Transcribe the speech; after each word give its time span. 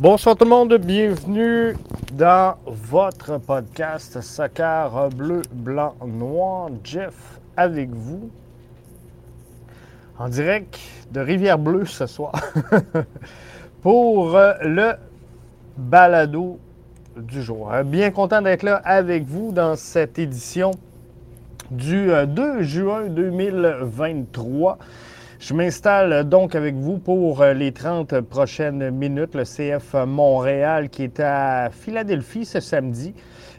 Bonsoir 0.00 0.34
tout 0.34 0.44
le 0.44 0.50
monde, 0.50 0.74
bienvenue 0.78 1.76
dans 2.14 2.54
votre 2.64 3.36
podcast 3.36 4.22
Soccer 4.22 5.10
bleu, 5.10 5.42
blanc, 5.52 5.94
noir. 6.06 6.70
Jeff 6.82 7.12
avec 7.54 7.90
vous 7.90 8.30
en 10.18 10.30
direct 10.30 10.78
de 11.12 11.20
Rivière-Bleue 11.20 11.84
ce 11.84 12.06
soir 12.06 12.32
pour 13.82 14.38
euh, 14.38 14.54
le 14.62 14.92
balado 15.76 16.58
du 17.18 17.42
jour. 17.42 17.70
Euh, 17.70 17.82
bien 17.82 18.10
content 18.10 18.40
d'être 18.40 18.62
là 18.62 18.76
avec 18.76 19.24
vous 19.26 19.52
dans 19.52 19.76
cette 19.76 20.18
édition 20.18 20.70
du 21.70 22.06
2 22.06 22.42
euh, 22.42 22.62
juin 22.62 23.06
2023. 23.08 24.78
Je 25.40 25.54
m'installe 25.54 26.28
donc 26.28 26.54
avec 26.54 26.74
vous 26.74 26.98
pour 26.98 27.40
euh, 27.40 27.54
les 27.54 27.72
30 27.72 28.20
prochaines 28.20 28.90
minutes. 28.90 29.34
Le 29.34 29.44
CF 29.44 29.94
Montréal 30.06 30.90
qui 30.90 31.04
est 31.04 31.18
à 31.18 31.70
Philadelphie 31.70 32.44
ce 32.44 32.60
samedi 32.60 33.14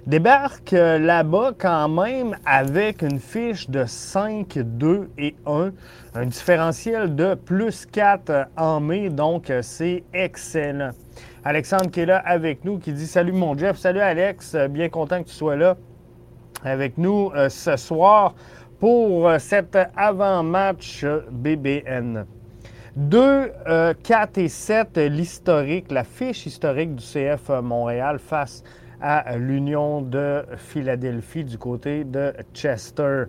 débarque 0.05 0.73
euh, 0.73 0.99
là-bas 0.99 1.53
quand 1.57 1.89
même 1.89 2.37
avec 2.45 3.01
une 3.01 3.19
fiche 3.19 3.67
de 3.67 3.85
5, 3.87 4.59
2 4.59 5.09
et 5.17 5.35
1, 5.47 5.71
un 6.13 6.25
différentiel 6.27 7.15
de 7.15 7.33
plus 7.33 7.87
4 7.87 8.49
en 8.57 8.79
mai, 8.79 9.09
donc 9.09 9.49
euh, 9.49 9.63
c'est 9.63 10.03
excellent. 10.13 10.91
Alexandre 11.43 11.89
qui 11.89 12.01
est 12.01 12.05
là 12.05 12.21
avec 12.23 12.63
nous, 12.63 12.77
qui 12.77 12.93
dit 12.93 13.07
Salut 13.07 13.31
mon 13.31 13.57
Jeff, 13.57 13.77
salut 13.77 14.01
Alex, 14.01 14.55
bien 14.69 14.89
content 14.89 15.23
que 15.23 15.29
tu 15.29 15.35
sois 15.35 15.55
là 15.55 15.75
avec 16.63 16.99
nous 16.99 17.31
ce 17.49 17.75
soir 17.75 18.35
pour 18.81 19.29
cet 19.37 19.77
avant-match 19.95 21.05
BBN. 21.29 22.25
2, 22.95 23.51
4 24.01 24.37
et 24.39 24.47
7, 24.47 24.97
l'historique, 24.97 25.91
la 25.91 26.03
fiche 26.03 26.47
historique 26.47 26.95
du 26.95 27.03
CF 27.03 27.49
Montréal 27.61 28.17
face 28.17 28.63
à 28.99 29.37
l'Union 29.37 30.01
de 30.01 30.43
Philadelphie 30.57 31.43
du 31.43 31.59
côté 31.59 32.03
de 32.03 32.33
Chester. 32.55 33.25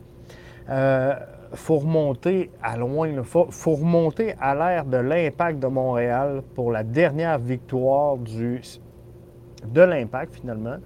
Euh, 0.70 1.14
faut 1.52 1.80
remonter 1.80 2.50
à 2.62 2.78
loin, 2.78 3.08
il 3.08 3.22
faut, 3.22 3.46
remonter 3.66 4.34
à 4.40 4.54
l'ère 4.54 4.86
de 4.86 4.96
l'impact 4.96 5.58
de 5.58 5.66
Montréal 5.66 6.42
pour 6.54 6.72
la 6.72 6.82
dernière 6.82 7.38
victoire 7.38 8.16
du, 8.16 8.62
de 9.66 9.82
l'impact 9.82 10.34
finalement 10.36 10.78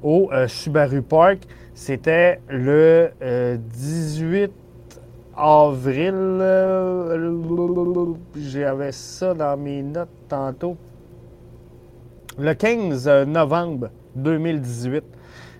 au 0.00 0.30
euh, 0.32 0.46
Subaru 0.46 1.02
Park. 1.02 1.40
C'était 1.74 2.40
le 2.48 3.10
18 3.20 3.22
euh, 3.22 4.48
avril. 5.36 6.14
Euh, 6.14 8.14
j'avais 8.36 8.92
ça 8.92 9.32
dans 9.32 9.56
mes 9.56 9.82
notes 9.82 10.08
tantôt. 10.28 10.76
Le 12.38 12.52
15 12.52 13.08
novembre 13.26 13.88
2018. 14.16 15.02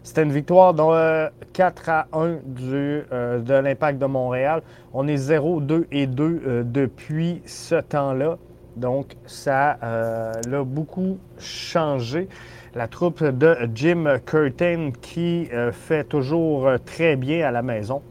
C'était 0.03 0.25
une 0.25 0.33
victoire 0.33 0.75
de 0.75 1.31
4 1.53 1.89
à 1.89 2.07
1 2.13 2.39
du, 2.45 3.03
de 3.11 3.55
l'Impact 3.55 3.99
de 3.99 4.07
Montréal. 4.07 4.63
On 4.93 5.07
est 5.07 5.17
0, 5.17 5.61
2 5.61 5.87
et 5.93 6.07
2 6.07 6.65
depuis 6.65 7.41
ce 7.47 7.77
temps-là. 7.77 8.37
Donc, 8.77 9.17
ça 9.27 9.79
a 9.81 10.65
beaucoup 10.65 11.19
changé 11.39 12.29
la 12.75 12.89
troupe 12.89 13.23
de 13.23 13.57
Jim 13.75 14.05
Curtin 14.25 14.91
qui 15.01 15.49
euh, 15.53 15.73
fait 15.73 16.05
toujours 16.05 16.67
euh, 16.67 16.79
très 16.79 17.17
bien 17.17 17.47
à 17.47 17.51
la 17.51 17.63
maison. 17.63 18.03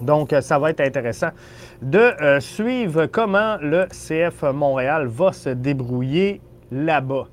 Donc, 0.00 0.32
euh, 0.32 0.40
ça 0.40 0.58
va 0.58 0.70
être 0.70 0.80
intéressant 0.80 1.30
de 1.82 2.40
suivre 2.40 3.06
comment 3.06 3.56
le 3.60 3.86
CF 3.86 4.42
Montréal 4.52 5.06
va 5.06 5.32
se 5.32 5.50
débrouiller 5.50 6.40
là-bas. 6.72 7.28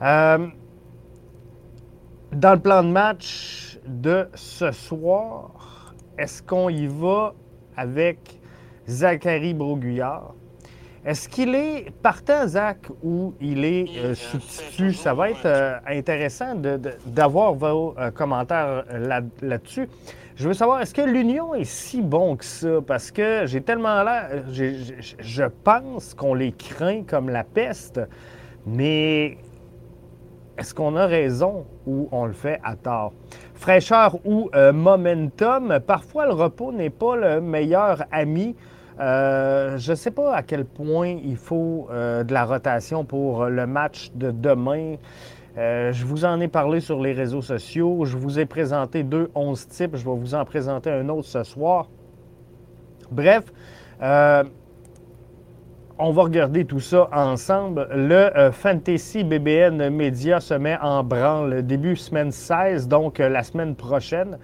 dans 0.00 0.52
le 2.52 2.58
plan 2.58 2.82
de 2.82 2.88
match 2.88 3.78
de 3.86 4.28
ce 4.34 4.70
soir, 4.72 5.94
est-ce 6.18 6.42
qu'on 6.42 6.68
y 6.68 6.86
va 6.86 7.32
avec 7.76 8.38
Zachary 8.86 9.54
Broguillard? 9.54 10.34
Est-ce 11.04 11.28
qu'il 11.28 11.54
est 11.54 11.90
partant, 12.02 12.46
Zach, 12.46 12.78
ou 13.02 13.34
il 13.40 13.64
est 13.64 13.86
euh, 13.98 14.14
substitut? 14.14 14.92
Ça 14.92 15.14
va 15.14 15.30
être 15.30 15.46
euh, 15.46 15.78
intéressant 15.86 16.54
d'avoir 17.06 17.54
vos 17.54 17.94
euh, 17.98 18.10
commentaires 18.10 18.84
là-dessus. 19.40 19.88
je 20.34 20.48
veux 20.48 20.54
savoir, 20.54 20.80
est-ce 20.80 20.94
que 20.94 21.02
l'Union 21.02 21.54
est 21.54 21.64
si 21.64 22.02
bon 22.02 22.36
que 22.36 22.44
ça? 22.44 22.80
Parce 22.84 23.12
que 23.12 23.46
j'ai 23.46 23.60
tellement 23.60 24.02
l'air. 24.02 24.42
Je 24.50 25.44
pense 25.62 26.14
qu'on 26.14 26.34
les 26.34 26.52
craint 26.52 27.04
comme 27.04 27.30
la 27.30 27.44
peste, 27.44 28.00
mais 28.66 29.38
est-ce 30.58 30.74
qu'on 30.74 30.96
a 30.96 31.06
raison 31.06 31.64
ou 31.86 32.08
on 32.10 32.26
le 32.26 32.32
fait 32.32 32.58
à 32.64 32.74
tort? 32.74 33.12
Fraîcheur 33.54 34.16
ou 34.24 34.50
momentum, 34.74 35.78
parfois 35.86 36.26
le 36.26 36.32
repos 36.32 36.72
n'est 36.72 36.90
pas 36.90 37.14
le 37.14 37.40
meilleur 37.40 38.04
ami. 38.10 38.56
Euh, 39.00 39.78
je 39.78 39.92
ne 39.92 39.96
sais 39.96 40.10
pas 40.10 40.34
à 40.34 40.42
quel 40.42 40.64
point 40.64 41.16
il 41.22 41.36
faut 41.36 41.86
euh, 41.90 42.24
de 42.24 42.32
la 42.32 42.44
rotation 42.44 43.04
pour 43.04 43.44
le 43.46 43.66
match 43.66 44.10
de 44.14 44.30
demain. 44.32 44.96
Euh, 45.56 45.92
je 45.92 46.04
vous 46.04 46.24
en 46.24 46.40
ai 46.40 46.48
parlé 46.48 46.80
sur 46.80 47.00
les 47.00 47.12
réseaux 47.12 47.42
sociaux. 47.42 48.04
Je 48.04 48.16
vous 48.16 48.40
ai 48.40 48.46
présenté 48.46 49.04
deux 49.04 49.30
11 49.34 49.68
types. 49.68 49.96
Je 49.96 50.04
vais 50.04 50.16
vous 50.16 50.34
en 50.34 50.44
présenter 50.44 50.90
un 50.90 51.08
autre 51.08 51.28
ce 51.28 51.44
soir. 51.44 51.88
Bref, 53.10 53.44
on 56.00 56.12
va 56.12 56.22
regarder 56.22 56.64
tout 56.64 56.80
ça 56.80 57.08
ensemble. 57.12 57.88
Le 57.92 58.50
Fantasy 58.52 59.24
BBN 59.24 59.88
Media 59.90 60.40
se 60.40 60.54
met 60.54 60.76
en 60.80 61.02
branle 61.02 61.62
début 61.64 61.96
semaine 61.96 62.30
16, 62.30 62.86
donc 62.86 63.18
la 63.18 63.42
semaine 63.42 63.74
prochaine. 63.74 64.38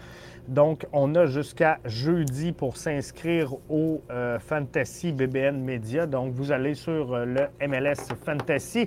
Donc, 0.49 0.87
on 0.93 1.15
a 1.15 1.25
jusqu'à 1.27 1.79
jeudi 1.87 2.53
pour 2.53 2.77
s'inscrire 2.77 3.55
au 3.71 4.03
euh, 4.11 4.39
Fantasy 4.39 5.13
BBN 5.13 5.59
Media. 5.59 6.07
Donc, 6.07 6.35
vous 6.35 6.53
allez 6.53 6.75
sur 6.75 7.15
euh, 7.15 7.25
le 7.25 7.67
MLS 7.67 8.15
Fantasy. 8.27 8.87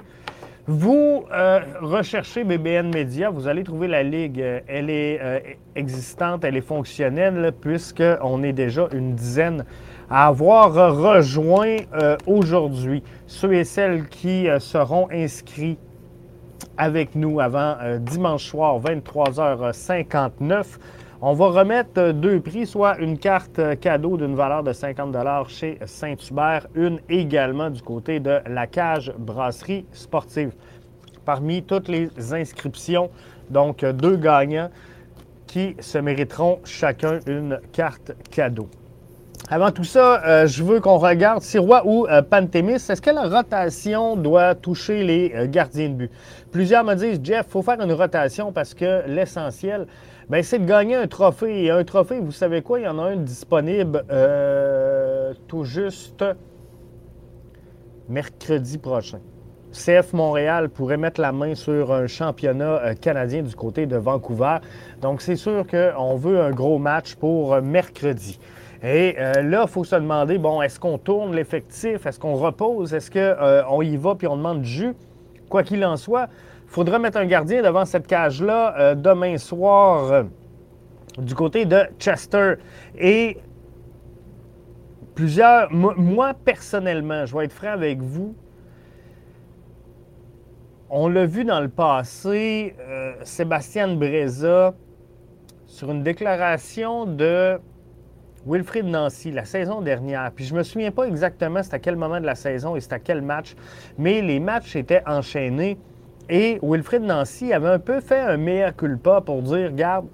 Vous 0.68 1.26
euh, 1.32 1.62
recherchez 1.82 2.44
BBN 2.44 2.94
Media, 2.94 3.32
vous 3.32 3.48
allez 3.48 3.64
trouver 3.64 3.88
la 3.88 4.04
ligue. 4.04 4.44
Elle 4.68 4.90
est 4.90 5.58
existante, 5.76 6.44
elle 6.44 6.58
est 6.58 6.62
fonctionnelle, 6.62 7.54
puisqu'on 7.62 8.44
est 8.44 8.52
déjà 8.52 8.90
une 8.92 9.16
dizaine 9.16 9.64
à 10.10 10.28
avoir 10.28 10.74
rejoint 10.74 11.78
aujourd'hui. 12.26 13.02
Ceux 13.28 13.54
et 13.54 13.64
celles 13.64 14.10
qui 14.10 14.50
seront 14.60 15.08
inscrits 15.10 15.78
avec 16.78 17.16
nous 17.16 17.40
avant 17.40 17.78
dimanche 18.02 18.44
soir, 18.44 18.82
23h59. 18.82 20.66
On 21.20 21.34
va 21.34 21.48
remettre 21.48 22.12
deux 22.12 22.40
prix, 22.40 22.68
soit 22.68 23.00
une 23.00 23.18
carte 23.18 23.60
cadeau 23.80 24.18
d'une 24.18 24.36
valeur 24.36 24.62
de 24.62 24.72
50 24.72 25.16
chez 25.48 25.80
Saint-Hubert, 25.84 26.68
une 26.76 27.00
également 27.10 27.72
du 27.72 27.82
côté 27.82 28.20
de 28.20 28.38
la 28.48 28.68
cage 28.68 29.12
brasserie 29.18 29.88
sportive. 29.94 30.52
Parmi 31.26 31.64
toutes 31.64 31.88
les 31.88 32.12
inscriptions, 32.34 33.10
donc 33.50 33.84
deux 33.84 34.16
gagnants 34.16 34.70
qui 35.48 35.76
se 35.80 35.98
mériteront 35.98 36.60
chacun 36.64 37.20
une 37.26 37.60
carte 37.72 38.12
cadeau. 38.30 38.70
Avant 39.50 39.72
tout 39.72 39.86
ça, 39.86 40.22
euh, 40.26 40.46
je 40.46 40.62
veux 40.62 40.82
qu'on 40.82 40.98
regarde 40.98 41.42
Sirois 41.42 41.82
ou 41.86 42.06
euh, 42.06 42.22
Pantémis. 42.22 42.74
Est-ce 42.74 43.02
que 43.02 43.12
la 43.12 43.30
rotation 43.30 44.18
doit 44.18 44.56
toucher 44.56 45.04
les 45.04 45.32
euh, 45.34 45.48
gardiens 45.48 45.88
de 45.88 45.94
but? 45.94 46.12
Plusieurs 46.52 46.84
me 46.84 46.96
disent, 46.96 47.22
Jeff, 47.24 47.46
il 47.48 47.52
faut 47.52 47.62
faire 47.62 47.80
une 47.80 47.94
rotation 47.94 48.52
parce 48.52 48.74
que 48.74 49.08
l'essentiel, 49.08 49.88
ben, 50.30 50.44
c'est 50.44 50.60
de 50.60 50.66
gagner 50.66 50.96
un 50.96 51.08
trophée. 51.08 51.64
Et 51.64 51.72
un 51.72 51.84
trophée, 51.86 52.20
vous 52.20 52.32
savez 52.32 52.62
quoi? 52.62 52.80
Il 52.80 52.84
y 52.84 52.88
en 52.88 53.00
a 53.00 53.04
un 53.04 53.16
disponible 53.16 54.04
euh, 54.12 55.34
tout 55.48 55.64
juste 55.64 56.26
mercredi 58.10 58.78
prochain. 58.78 59.20
CF 59.72 60.14
Montréal 60.14 60.70
pourrait 60.70 60.98
mettre 60.98 61.22
la 61.22 61.32
main 61.32 61.56
sur 61.56 61.94
un 61.94 62.08
championnat 62.08 62.82
euh, 62.84 62.94
canadien 62.94 63.42
du 63.42 63.56
côté 63.56 63.86
de 63.86 63.96
Vancouver. 63.96 64.58
Donc, 65.02 65.22
c'est 65.22 65.36
sûr 65.38 65.66
qu'on 65.66 66.16
veut 66.16 66.42
un 66.42 66.52
gros 66.52 66.78
match 66.78 67.16
pour 67.16 67.54
euh, 67.54 67.62
mercredi. 67.62 68.38
Et 68.84 69.16
là, 69.18 69.64
il 69.64 69.68
faut 69.68 69.84
se 69.84 69.96
demander, 69.96 70.38
bon, 70.38 70.62
est-ce 70.62 70.80
qu'on 70.80 71.00
tourne 71.00 71.36
l'effectif? 71.36 72.06
Est-ce 72.06 72.20
qu'on 72.20 72.36
repose? 72.36 72.94
Est-ce 72.94 73.10
qu'on 73.10 73.82
y 73.82 73.98
va 73.98 74.14
puis 74.14 74.28
on 74.28 74.38
demande 74.38 74.62
du 74.62 74.70
jus? 74.70 74.94
Quoi 75.50 75.64
qu'il 75.64 75.84
en 75.84 75.98
soit, 75.98 76.28
faudra 76.68 77.00
mettre 77.00 77.18
un 77.18 77.26
gardien 77.26 77.62
devant 77.64 77.86
cette 77.86 78.08
cage-là 78.08 78.76
euh, 78.78 78.96
demain 78.96 79.38
soir 79.38 80.12
euh, 80.12 80.24
du 81.18 81.34
côté 81.34 81.66
de 81.66 81.80
Chester. 81.98 82.56
Et 82.98 83.38
plusieurs, 85.16 85.72
moi 85.74 86.34
personnellement, 86.34 87.26
je 87.26 87.36
vais 87.36 87.46
être 87.46 87.54
franc 87.54 87.72
avec 87.72 88.02
vous, 88.02 88.36
on 90.90 91.10
l'a 91.10 91.26
vu 91.26 91.44
dans 91.44 91.60
le 91.60 91.68
passé, 91.68 92.74
Sébastien 93.24 93.96
Breza, 93.96 94.74
sur 95.66 95.92
une 95.92 96.02
déclaration 96.02 97.06
de 97.06 97.60
Wilfrid 98.48 98.86
Nancy, 98.86 99.32
la 99.32 99.44
saison 99.44 99.82
dernière, 99.82 100.32
puis 100.32 100.46
je 100.46 100.56
me 100.56 100.64
souviens 100.64 100.92
pas 100.92 101.04
exactement 101.04 101.62
c'était 101.62 101.76
à 101.76 101.80
quel 101.80 101.98
moment 101.98 102.22
de 102.22 102.26
la 102.26 102.36
saison 102.36 102.78
et 102.78 102.82
c'était 102.82 102.96
à 102.96 103.00
quel 103.00 103.22
match, 103.22 103.56
mais 103.98 104.22
les 104.22 104.40
matchs 104.40 104.78
étaient 104.78 105.04
enchaînés 105.06 105.78
et 106.30 106.60
Wilfrid 106.62 107.04
Nancy 107.04 107.54
avait 107.54 107.70
un 107.70 107.80
peu 107.80 108.00
fait 108.00 108.20
un 108.20 108.38
meilleur 108.38 108.76
culpa 108.76 109.22
pour 109.22 109.42
dire, 109.42 109.72
regarde, 109.72 110.06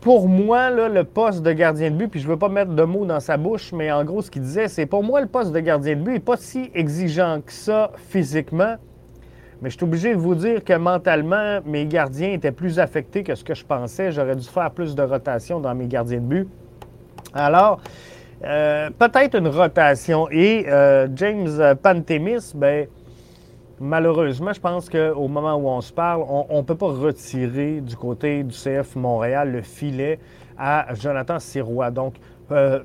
pour 0.00 0.28
moi, 0.28 0.70
le 0.70 1.02
poste 1.04 1.42
de 1.42 1.52
gardien 1.52 1.90
de 1.90 1.96
but, 1.96 2.08
puis 2.08 2.20
je 2.20 2.26
ne 2.26 2.32
veux 2.32 2.38
pas 2.38 2.50
mettre 2.50 2.72
de 2.72 2.82
mots 2.82 3.06
dans 3.06 3.20
sa 3.20 3.38
bouche, 3.38 3.72
mais 3.72 3.90
en 3.90 4.04
gros, 4.04 4.20
ce 4.20 4.30
qu'il 4.30 4.42
disait, 4.42 4.68
c'est 4.68 4.84
pour 4.84 5.02
moi, 5.02 5.20
le 5.20 5.28
poste 5.28 5.52
de 5.52 5.60
gardien 5.60 5.96
de 5.96 6.02
but 6.02 6.12
n'est 6.12 6.20
pas 6.20 6.36
si 6.36 6.70
exigeant 6.74 7.40
que 7.40 7.52
ça 7.52 7.90
physiquement. 8.10 8.76
Mais 9.62 9.70
je 9.70 9.76
suis 9.76 9.84
obligé 9.84 10.14
de 10.14 10.20
vous 10.20 10.34
dire 10.34 10.62
que 10.62 10.74
mentalement, 10.74 11.60
mes 11.64 11.86
gardiens 11.86 12.32
étaient 12.32 12.52
plus 12.52 12.78
affectés 12.78 13.22
que 13.22 13.34
ce 13.34 13.42
que 13.42 13.54
je 13.54 13.64
pensais. 13.64 14.12
J'aurais 14.12 14.36
dû 14.36 14.46
faire 14.46 14.70
plus 14.72 14.94
de 14.94 15.02
rotation 15.02 15.58
dans 15.58 15.74
mes 15.74 15.86
gardiens 15.86 16.18
de 16.18 16.26
but. 16.26 16.48
Alors, 17.32 17.80
euh, 18.44 18.90
peut-être 18.90 19.38
une 19.38 19.48
rotation. 19.48 20.28
Et 20.30 20.66
euh, 20.68 21.08
James 21.14 21.76
Pantemis, 21.82 22.52
ben, 22.54 22.88
malheureusement, 23.80 24.52
je 24.52 24.60
pense 24.60 24.88
qu'au 24.88 25.28
moment 25.28 25.54
où 25.54 25.68
on 25.68 25.80
se 25.80 25.92
parle, 25.92 26.24
on 26.28 26.58
ne 26.58 26.62
peut 26.62 26.76
pas 26.76 26.92
retirer 26.92 27.80
du 27.80 27.96
côté 27.96 28.42
du 28.42 28.54
CF 28.54 28.96
Montréal 28.96 29.52
le 29.52 29.62
filet 29.62 30.18
à 30.58 30.94
Jonathan 30.94 31.38
Sirois. 31.38 31.90
Donc, 31.90 32.14
euh, 32.50 32.80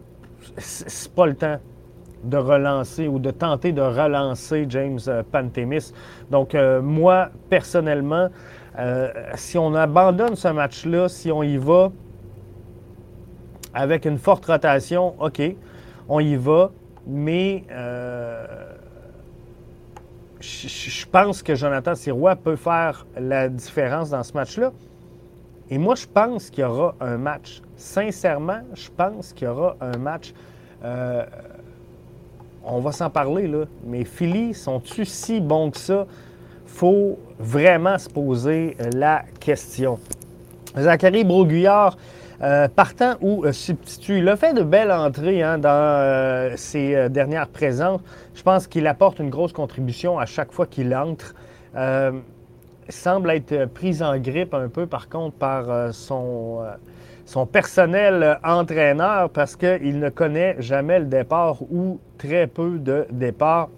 c'est 0.58 1.14
pas 1.14 1.26
le 1.26 1.36
temps 1.36 1.60
de 2.24 2.38
relancer 2.38 3.08
ou 3.08 3.20
de 3.20 3.32
tenter 3.32 3.72
de 3.72 3.82
relancer 3.82 4.66
James 4.70 5.00
euh, 5.08 5.24
Pantemis. 5.24 5.94
Donc, 6.30 6.56
euh, 6.56 6.82
moi, 6.82 7.30
personnellement, 7.50 8.30
euh, 8.78 9.12
si 9.36 9.58
on 9.58 9.74
abandonne 9.74 10.36
ce 10.36 10.50
match-là, 10.50 11.10
si 11.10 11.32
on 11.32 11.44
y 11.44 11.58
va 11.58 11.92
avec 13.74 14.06
une 14.06 14.18
forte 14.18 14.46
rotation, 14.46 15.16
OK, 15.20 15.42
on 16.08 16.20
y 16.20 16.36
va, 16.36 16.72
mais 17.06 17.64
je 20.40 21.06
pense 21.06 21.44
que 21.44 21.56
Jonathan 21.56 21.96
Sirois 21.96 22.36
peut 22.36 22.56
faire 22.56 23.06
la 23.18 23.50
différence 23.50 24.10
dans 24.10 24.24
ce 24.24 24.34
match-là. 24.34 24.72
Et 25.70 25.78
moi, 25.78 25.96
je 25.96 26.08
pense 26.08 26.50
qu'il 26.50 26.64
y 26.64 26.68
aura 26.68 26.96
un 27.00 27.18
match. 27.18 27.62
Sincèrement, 27.76 28.62
je 28.74 28.90
pense 28.96 29.34
qu'il 29.34 29.48
y 29.48 29.52
aura 29.52 29.76
un 29.82 29.98
match. 29.98 30.34
Euh, 30.84 31.26
on 32.64 32.80
va 32.80 32.92
s'en 32.92 33.10
parler, 33.10 33.48
là. 33.48 33.66
Mais 33.86 34.04
Philly, 34.04 34.54
sont-ils 34.54 35.06
si 35.06 35.40
bons 35.40 35.72
que 35.72 35.78
ça? 35.78 36.08
faut 36.70 37.20
vraiment 37.40 37.98
se 37.98 38.08
poser 38.10 38.78
la 38.94 39.24
question. 39.40 40.00
Zachary 40.78 41.24
Broguillard, 41.24 41.98
euh, 42.42 42.68
partant 42.68 43.16
ou 43.22 43.46
euh, 43.46 43.52
substitut. 43.52 44.20
Il 44.20 44.30
a 44.30 44.36
fait 44.36 44.54
de 44.54 44.64
belles 44.64 44.92
entrées 44.92 45.44
hein, 45.44 45.58
dans 45.58 46.54
ses 46.56 47.10
dernières 47.10 47.48
présences. 47.48 48.02
Je 48.34 48.44
pense 48.44 48.68
qu'il 48.68 48.88
apporte 48.88 49.20
une 49.20 49.30
grosse 49.30 49.54
contribution 49.54 50.20
à 50.20 50.26
chaque 50.26 50.52
fois 50.52 50.66
qu'il 50.66 50.96
entre. 50.96 51.36
Semble 52.92 53.30
être 53.30 53.66
pris 53.66 54.02
en 54.02 54.18
grippe 54.18 54.56
un 54.56 54.68
peu, 54.68 54.88
par 54.88 55.10
contre, 55.10 55.36
par 55.36 55.94
son 55.94 56.64
son 57.30 57.46
personnel 57.46 58.40
entraîneur 58.44 59.30
parce 59.30 59.56
qu'il 59.56 60.00
ne 60.00 60.10
connaît 60.10 60.56
jamais 60.58 60.98
le 60.98 61.06
départ 61.06 61.62
ou 61.62 62.00
très 62.18 62.48
peu 62.48 62.80
de 62.80 63.06
départ. 63.12 63.70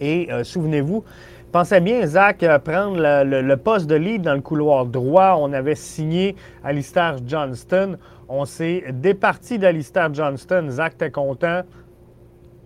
Et 0.00 0.28
euh, 0.30 0.44
souvenez-vous, 0.44 1.04
pensez 1.50 1.80
bien, 1.80 2.06
Zach, 2.06 2.42
euh, 2.42 2.58
prendre 2.58 2.96
le, 2.98 3.56
poste 3.56 3.86
de 3.86 3.94
lead 3.94 4.22
dans 4.22 4.34
le 4.34 4.40
couloir 4.40 4.86
droit. 4.86 5.36
On 5.38 5.52
avait 5.52 5.74
signé 5.74 6.36
Alistair 6.64 7.16
Johnston. 7.26 7.96
On 8.28 8.44
s'est 8.44 8.84
départi 8.92 9.58
d'Alistair 9.58 10.12
Johnston. 10.12 10.66
Zach 10.68 10.94
était 10.94 11.10
content. 11.10 11.62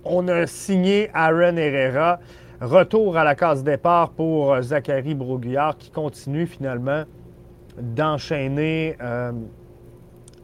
On 0.04 0.28
a 0.28 0.46
signé 0.46 1.10
Aaron 1.14 1.56
Herrera. 1.56 2.20
Retour 2.60 3.16
à 3.16 3.24
la 3.24 3.34
case 3.34 3.64
départ 3.64 4.10
pour 4.10 4.54
euh, 4.54 4.62
Zachary 4.62 5.14
Broguillard 5.14 5.76
qui 5.76 5.90
continue 5.90 6.46
finalement 6.46 7.04
d'enchaîner 7.76 8.96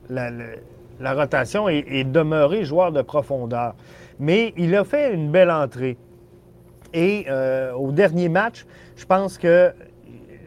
la, 0.09 1.15
rotation 1.15 1.69
et, 1.69 2.03
demeurer 2.03 2.65
joueur 2.65 2.91
de 2.91 3.03
profondeur. 3.03 3.77
Mais 4.19 4.53
il 4.57 4.75
a 4.75 4.83
fait 4.83 5.15
une 5.15 5.31
belle 5.31 5.51
entrée. 5.51 5.97
Et 6.93 7.27
euh, 7.29 7.73
au 7.73 7.93
dernier 7.93 8.29
match, 8.29 8.67
je 8.97 9.05
pense 9.05 9.39
que 9.39 9.73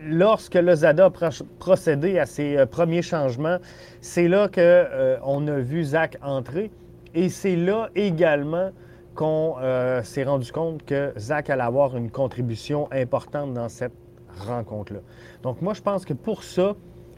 lorsque 0.06 0.56
Lozada 0.56 1.06
a 1.06 1.30
procédé 1.60 2.20
à 2.20 2.26
ses 2.26 2.58
euh, 2.58 2.66
premiers 2.66 3.02
changements, 3.02 3.58
c'est 4.02 4.28
là 4.28 4.48
qu'on 4.48 4.58
euh, 4.58 5.18
a 5.58 5.60
vu 5.60 5.84
Zach 5.84 6.18
entrer. 6.22 6.72
Et 7.16 7.30
c'est 7.30 7.56
là 7.56 7.90
également 7.96 8.72
qu'on 9.16 9.58
s'est 10.02 10.24
rendu 10.24 10.52
compte 10.52 10.84
que 10.84 11.14
Zach 11.20 11.52
allait 11.52 11.62
avoir 11.62 11.96
une 11.96 12.10
contribution 12.10 12.92
importante 12.92 13.54
dans 13.54 13.70
cette 13.70 13.94
rencontre-là. 14.36 15.02
Donc 15.44 15.62
moi, 15.62 15.76
je 15.76 15.84
pense 15.84 16.04
que 16.04 16.14
pour 16.14 16.44
ça, 16.44 16.74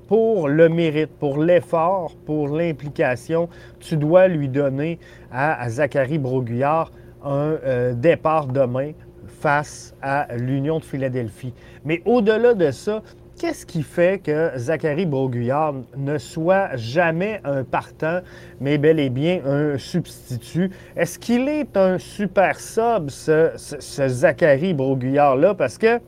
pour 0.09 0.49
le 0.49 0.67
mérite, 0.67 1.11
pour 1.17 1.41
l'effort, 1.41 2.13
pour 2.25 2.49
l'implication, 2.49 3.47
tu 3.79 3.95
dois 3.95 4.27
lui 4.27 4.49
donner 4.49 4.99
à, 5.31 5.69
Zachary 5.69 6.17
Broguillard 6.17 6.91
un 7.23 7.93
départ 7.93 8.47
demain 8.47 8.91
face 9.45 9.93
à 10.01 10.25
l'Union 10.37 10.79
de 10.79 10.83
Philadelphie. 10.83 11.53
Mais 11.83 12.01
au-delà 12.05 12.55
de 12.55 12.71
ça, 12.71 13.03
qu'est-ce 13.39 13.63
qui 13.63 13.83
fait 13.83 14.17
que 14.17 14.49
Zachary 14.57 15.05
Broguillard 15.05 15.75
ne 15.95 16.17
soit 16.17 16.75
jamais 16.77 17.41
un 17.43 17.63
partant, 17.63 18.21
mais 18.59 18.79
bel 18.79 18.99
et 18.99 19.11
bien 19.11 19.41
un 19.45 19.77
substitut? 19.77 20.71
Est-ce 20.95 21.19
qu'il 21.19 21.47
est 21.47 21.77
un 21.77 21.99
super 21.99 22.59
sub, 22.59 23.11
ce, 23.11 23.51
Zachary 24.07 24.73
Broguillard-là? 24.73 25.53
Parce 25.53 25.77
que 25.77 25.99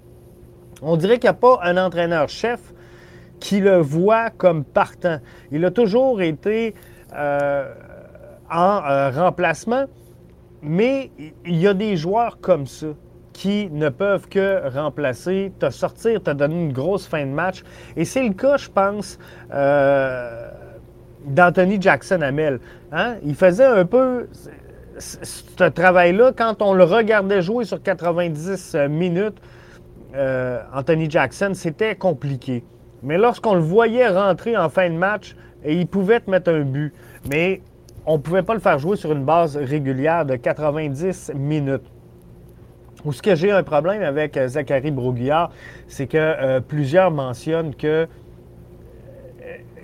on 0.82 0.98
dirait 0.98 1.20
qu'il 1.20 1.30
n'y 1.30 1.36
a 1.36 1.40
pas 1.40 1.60
un 1.62 1.78
entraîneur-chef 1.78 2.74
qui 3.40 3.60
le 3.60 3.78
voit 3.78 4.32
comme 4.32 4.64
partant. 4.64 5.20
Il 5.52 5.64
a 5.64 5.70
toujours 5.70 6.24
été 6.24 6.74
euh, 7.16 7.72
en 8.50 8.82
euh, 8.84 9.12
remplacement, 9.12 9.86
mais 10.64 11.12
il 11.46 11.58
y 11.58 11.68
a 11.68 11.76
des 11.76 11.98
joueurs 11.98 12.40
comme 12.42 12.66
ça 12.66 12.88
qui 13.38 13.70
ne 13.72 13.90
peuvent 13.90 14.28
que 14.28 14.68
remplacer, 14.68 15.52
te 15.60 15.70
sortir, 15.70 16.24
te 16.24 16.32
donner 16.32 16.56
une 16.56 16.74
grosse 16.74 17.06
fin 17.06 17.24
de 17.24 17.32
match. 17.32 17.64
Et 17.96 18.04
c'est 18.04 18.24
le 18.24 18.34
cas, 18.34 18.58
je 18.58 18.68
pense, 18.68 19.20
euh, 19.54 20.50
d'Anthony 21.24 21.80
Jackson 21.80 22.22
Hamel. 22.22 22.60
Hein? 22.92 23.18
Il 23.24 23.36
faisait 23.36 23.64
un 23.64 23.86
peu 23.86 24.28
ce 24.98 25.70
travail-là 25.70 26.32
quand 26.36 26.64
on 26.64 26.74
le 26.74 26.84
regardait 26.84 27.44
jouer 27.44 27.66
sur 27.66 27.80
90 27.80 28.76
minutes. 28.90 29.38
Anthony 30.74 31.08
Jackson, 31.08 31.52
c'était 31.54 31.94
compliqué. 31.94 32.64
Mais 33.04 33.20
lorsqu'on 33.20 33.54
le 33.54 33.62
voyait 33.62 34.08
rentrer 34.08 34.58
en 34.58 34.70
fin 34.70 34.90
de 34.90 34.96
match, 34.96 35.36
il 35.64 35.86
pouvait 35.86 36.22
te 36.22 36.32
mettre 36.32 36.50
un 36.50 36.62
but. 36.62 36.92
Mais 37.30 37.62
on 38.08 38.14
ne 38.14 38.22
pouvait 38.22 38.42
pas 38.42 38.56
le 38.56 38.60
faire 38.60 38.80
jouer 38.80 38.98
sur 38.98 39.12
une 39.12 39.26
base 39.26 39.58
régulière 39.58 40.26
de 40.26 40.38
90 40.38 41.34
minutes. 41.36 41.84
Ou 43.06 43.14
ce 43.14 43.22
que 43.22 43.36
j'ai 43.36 43.52
un 43.52 43.64
problème 43.64 44.02
avec 44.02 44.38
euh, 44.38 44.48
Zachary 44.48 44.92
Broguillard, 44.92 45.52
c'est 45.88 46.08
que 46.08 46.18
euh, 46.18 46.60
plusieurs 46.60 47.12
mentionnent 47.12 47.76
que 47.76 47.88
euh, 47.88 48.08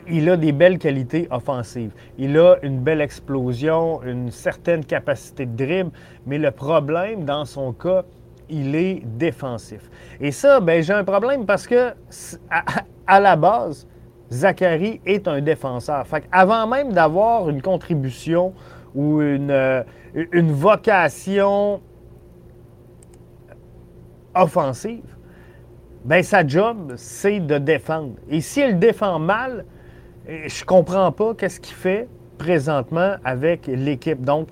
il 0.10 0.30
a 0.30 0.38
des 0.38 0.52
belles 0.52 0.80
qualités 0.80 1.28
offensives. 1.32 1.92
Il 2.18 2.38
a 2.38 2.58
une 2.64 2.80
belle 2.80 3.02
explosion, 3.02 4.02
une 4.04 4.32
certaine 4.32 4.84
capacité 4.84 5.46
de 5.46 5.56
dribble, 5.56 5.92
mais 6.26 6.38
le 6.38 6.52
problème 6.52 7.24
dans 7.24 7.46
son 7.46 7.72
cas, 7.72 8.04
il 8.50 8.76
est 8.76 9.02
défensif. 9.06 9.90
Et 10.20 10.32
ça, 10.32 10.60
ben, 10.60 10.82
j'ai 10.82 10.94
un 10.94 11.04
problème 11.04 11.46
parce 11.46 11.68
que 11.68 11.94
à, 13.08 13.20
la 13.20 13.36
base, 13.36 13.88
Zachary 14.32 15.00
est 15.06 15.28
un 15.28 15.40
défenseur. 15.40 16.06
Fait 16.08 16.24
avant 16.32 16.68
même 16.68 16.92
d'avoir 16.92 17.48
une 17.50 17.62
contribution 17.62 18.54
ou 18.96 19.22
une, 19.22 19.84
une 20.14 20.52
vocation 20.52 21.82
offensive, 24.36 25.04
ben 26.06 26.22
sa 26.22 26.46
job, 26.46 26.94
c'est 26.98 27.40
de 27.40 27.58
défendre. 27.58 28.16
Et 28.30 28.42
s'il 28.42 28.78
défend 28.80 29.20
mal, 29.20 29.66
je 30.28 30.64
comprends 30.66 31.12
pas 31.12 31.34
qu'est-ce 31.34 31.60
qu'il 31.60 31.76
fait 31.76 32.08
présentement 32.38 33.16
avec 33.24 33.68
l'équipe. 33.68 34.22
Donc, 34.22 34.50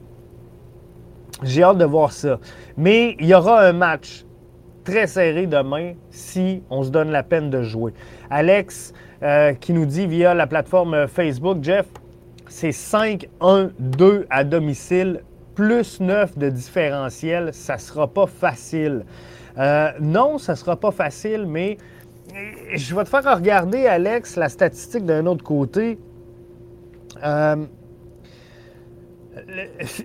j'ai 1.43 1.63
hâte 1.63 1.77
de 1.77 1.85
voir 1.85 2.11
ça. 2.11 2.39
Mais 2.77 3.15
il 3.19 3.25
y 3.25 3.33
aura 3.33 3.61
un 3.65 3.73
match 3.73 4.25
très 4.83 5.07
serré 5.07 5.47
demain 5.47 5.93
si 6.09 6.63
on 6.69 6.83
se 6.83 6.89
donne 6.89 7.11
la 7.11 7.23
peine 7.23 7.49
de 7.49 7.63
jouer. 7.63 7.93
Alex 8.29 8.93
euh, 9.23 9.53
qui 9.53 9.73
nous 9.73 9.85
dit 9.85 10.07
via 10.07 10.33
la 10.33 10.47
plateforme 10.47 11.07
Facebook, 11.07 11.59
Jeff, 11.61 11.85
c'est 12.47 12.71
5-1-2 12.71 14.25
à 14.29 14.43
domicile, 14.43 15.21
plus 15.53 15.99
9 15.99 16.37
de 16.37 16.49
différentiel, 16.49 17.53
ça 17.53 17.75
ne 17.75 17.79
sera 17.79 18.07
pas 18.07 18.25
facile. 18.25 19.05
Euh, 19.57 19.91
non, 19.99 20.37
ça 20.37 20.53
ne 20.53 20.57
sera 20.57 20.75
pas 20.75 20.91
facile, 20.91 21.45
mais 21.45 21.77
je 22.73 22.95
vais 22.95 23.03
te 23.03 23.09
faire 23.09 23.35
regarder, 23.35 23.85
Alex, 23.85 24.35
la 24.35 24.49
statistique 24.49 25.05
d'un 25.05 25.25
autre 25.25 25.43
côté. 25.43 25.99
Euh, 27.23 27.65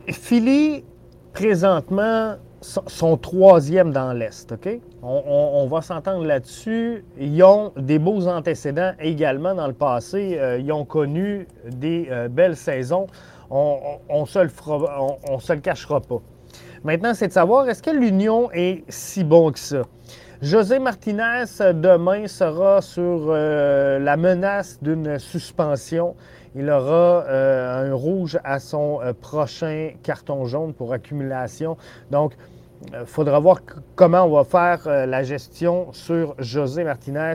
Philly, 0.09 0.85
présentement, 1.33 2.37
sont 2.61 3.17
troisième 3.17 3.93
dans 3.93 4.13
l'Est. 4.13 4.53
OK? 4.53 4.81
On, 5.03 5.67
va 5.69 5.83
s'entendre 5.83 6.25
là-dessus. 6.25 7.05
Ils 7.19 7.43
ont 7.43 7.73
des 7.77 7.99
beaux 7.99 8.27
antécédents 8.27 8.93
également 8.99 9.55
dans 9.55 9.67
le 9.67 9.73
passé. 9.73 10.37
Euh, 10.39 10.59
ils 10.59 10.73
ont 10.73 10.85
connu 10.85 11.47
des 11.65 12.09
euh, 12.11 12.29
belles 12.29 12.57
saisons. 12.57 13.07
On 13.51 14.01
ne 14.09 14.27
se, 14.27 14.33
se, 14.33 15.53
le 15.53 15.61
cachera 15.61 16.01
pas. 16.01 16.21
Maintenant, 16.87 17.15
c'est 17.15 17.27
de 17.27 17.33
savoir 17.33 17.69
est-ce 17.69 17.83
que 17.83 17.91
l'Union 17.91 18.49
est 18.53 18.85
si 18.89 19.25
bon 19.25 19.51
que 19.51 19.59
ça? 19.59 19.83
José 20.41 20.79
Martinez, 20.79 21.43
demain, 21.75 22.29
sera 22.29 22.81
sur 22.81 23.25
euh, 23.27 23.99
la 23.99 24.17
menace 24.17 24.81
d'une 24.81 25.19
suspension. 25.19 26.15
Il 26.55 26.71
aura 26.71 27.25
euh, 27.25 27.91
un 27.91 27.93
rouge 27.93 28.39
à 28.45 28.61
son 28.61 29.01
euh, 29.03 29.13
prochain 29.13 29.95
carton 30.05 30.45
jaune 30.45 30.75
pour 30.75 30.93
accumulation. 30.93 31.77
Donc, 32.13 32.35
il 32.93 33.05
faudra 33.05 33.41
voir 33.41 33.63
comment 33.97 34.23
on 34.23 34.37
va 34.37 34.45
faire 34.45 35.07
la 35.09 35.25
gestion 35.25 35.93
sur 35.93 36.37
José 36.39 36.85
Martinez 36.85 37.33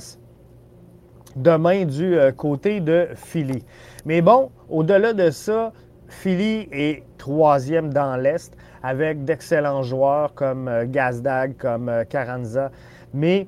demain 1.36 1.84
du 1.84 2.18
côté 2.38 2.80
de 2.80 3.10
Philly. 3.16 3.66
Mais 4.06 4.22
bon, 4.22 4.50
au-delà 4.70 5.12
de 5.12 5.30
ça, 5.30 5.74
Philly 6.12 6.68
est 6.72 7.04
troisième 7.18 7.94
dans 7.94 8.18
l'Est 8.18 8.56
avec 8.84 9.24
d'excellents 9.24 9.82
joueurs 9.82 10.34
comme 10.34 10.70
Gazdag, 10.86 11.56
comme 11.58 11.90
Carranza. 12.10 12.70
Mais 13.14 13.48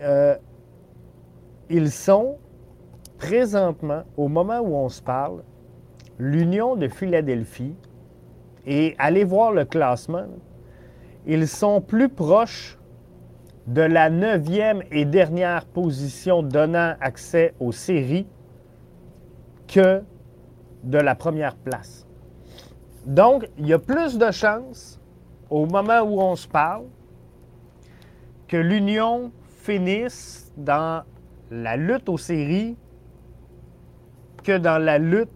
euh, 0.00 0.34
ils 1.70 1.90
sont 1.90 2.38
présentement, 3.18 4.02
au 4.16 4.28
moment 4.28 4.58
où 4.58 4.74
on 4.74 4.88
se 4.88 5.00
parle, 5.00 5.42
l'Union 6.18 6.74
de 6.74 6.88
Philadelphie, 6.88 7.74
et 8.66 8.96
allez 8.98 9.24
voir 9.24 9.52
le 9.52 9.64
classement, 9.64 10.26
ils 11.24 11.46
sont 11.46 11.80
plus 11.80 12.08
proches 12.08 12.78
de 13.68 13.82
la 13.82 14.10
neuvième 14.10 14.82
et 14.90 15.04
dernière 15.04 15.66
position 15.66 16.42
donnant 16.42 16.94
accès 17.00 17.54
aux 17.60 17.70
séries 17.70 18.26
que 19.68 20.02
de 20.82 20.98
la 20.98 21.14
première 21.14 21.56
place. 21.56 22.06
Donc, 23.06 23.48
il 23.58 23.66
y 23.66 23.72
a 23.72 23.78
plus 23.78 24.18
de 24.18 24.30
chances, 24.30 25.00
au 25.50 25.66
moment 25.66 26.00
où 26.00 26.20
on 26.20 26.36
se 26.36 26.46
parle, 26.46 26.84
que 28.48 28.56
l'Union 28.56 29.32
finisse 29.62 30.52
dans 30.56 31.02
la 31.50 31.76
lutte 31.76 32.08
aux 32.08 32.18
séries 32.18 32.76
que 34.42 34.58
dans 34.58 34.78
la 34.82 34.98
lutte 34.98 35.30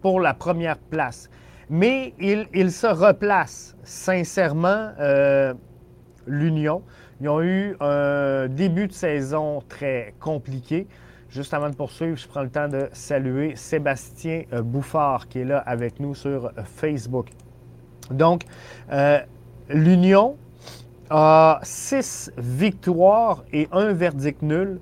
pour 0.00 0.20
la 0.20 0.34
première 0.34 0.78
place. 0.78 1.28
Mais 1.68 2.14
il, 2.18 2.70
se 2.70 2.86
replace 2.86 3.76
sincèrement, 3.82 4.90
euh, 5.00 5.52
l'Union. 6.26 6.82
Ils 7.20 7.28
ont 7.28 7.42
eu 7.42 7.76
un 7.80 8.46
début 8.48 8.86
de 8.86 8.92
saison 8.92 9.62
très 9.68 10.14
compliqué. 10.20 10.86
Juste 11.28 11.52
avant 11.54 11.68
de 11.68 11.74
poursuivre, 11.74 12.16
je 12.16 12.26
prends 12.28 12.42
le 12.42 12.50
temps 12.50 12.68
de 12.68 12.88
saluer 12.92 13.56
Sébastien 13.56 14.44
euh, 14.52 14.62
Bouffard 14.62 15.28
qui 15.28 15.40
est 15.40 15.44
là 15.44 15.58
avec 15.58 16.00
nous 16.00 16.14
sur 16.14 16.52
Facebook. 16.64 17.28
Donc, 18.10 18.42
euh, 18.92 19.18
l'Union 19.68 20.36
a 21.10 21.60
six 21.62 22.30
victoires 22.36 23.44
et 23.52 23.68
un 23.72 23.92
verdict 23.92 24.42
nul 24.42 24.80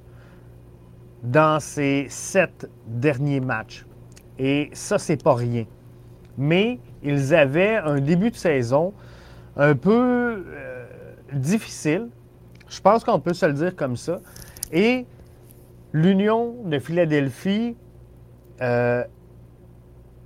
dans 1.22 1.60
ses 1.60 2.06
sept 2.10 2.68
derniers 2.86 3.40
matchs. 3.40 3.86
Et 4.38 4.70
ça, 4.72 4.98
c'est 4.98 5.22
pas 5.22 5.34
rien. 5.34 5.64
Mais 6.36 6.78
ils 7.02 7.34
avaient 7.34 7.76
un 7.76 8.00
début 8.00 8.30
de 8.30 8.36
saison 8.36 8.92
un 9.56 9.74
peu 9.74 10.44
euh, 10.46 10.86
difficile. 11.32 12.08
Je 12.68 12.80
pense 12.80 13.04
qu'on 13.04 13.20
peut 13.20 13.34
se 13.34 13.46
le 13.46 13.52
dire 13.52 13.76
comme 13.76 13.96
ça. 13.96 14.20
Et 14.72 15.06
l'Union 15.94 16.56
de 16.64 16.78
Philadelphie, 16.80 17.76
euh, 18.60 19.04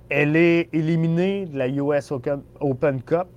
elle 0.09 0.35
est 0.35 0.67
éliminée 0.73 1.45
de 1.45 1.57
la 1.57 1.67
US 1.69 2.11
Open 2.59 3.01
Cup 3.03 3.27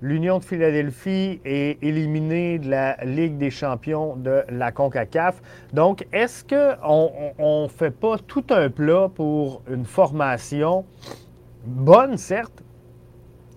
L'Union 0.00 0.38
de 0.38 0.44
Philadelphie 0.44 1.40
est 1.44 1.82
éliminée 1.82 2.60
de 2.60 2.70
la 2.70 2.96
Ligue 3.04 3.36
des 3.36 3.50
champions 3.50 4.14
de 4.14 4.44
la 4.48 4.70
CONCACAF. 4.70 5.42
Donc, 5.72 6.06
est-ce 6.12 6.44
qu'on 6.44 7.64
ne 7.64 7.68
fait 7.68 7.90
pas 7.90 8.16
tout 8.16 8.44
un 8.50 8.70
plat 8.70 9.08
pour 9.12 9.62
une 9.68 9.84
formation? 9.84 10.84
Bonne, 11.64 12.16
certes, 12.16 12.62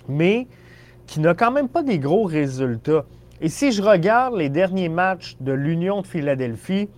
mais 0.10 0.48
qui 1.06 1.20
n'a 1.20 1.36
quand 1.36 1.52
même 1.52 1.70
pas 1.70 1.84
des 1.84 2.00
gros 2.00 2.24
résultats? 2.24 3.06
Et 3.40 3.50
si 3.50 3.72
je 3.72 3.84
regarde 3.84 4.36
les 4.36 4.50
derniers 4.50 4.90
matchs 4.90 5.38
de 5.42 5.52
l'Union 5.52 6.02
de 6.02 6.08
Philadelphie, 6.08 6.90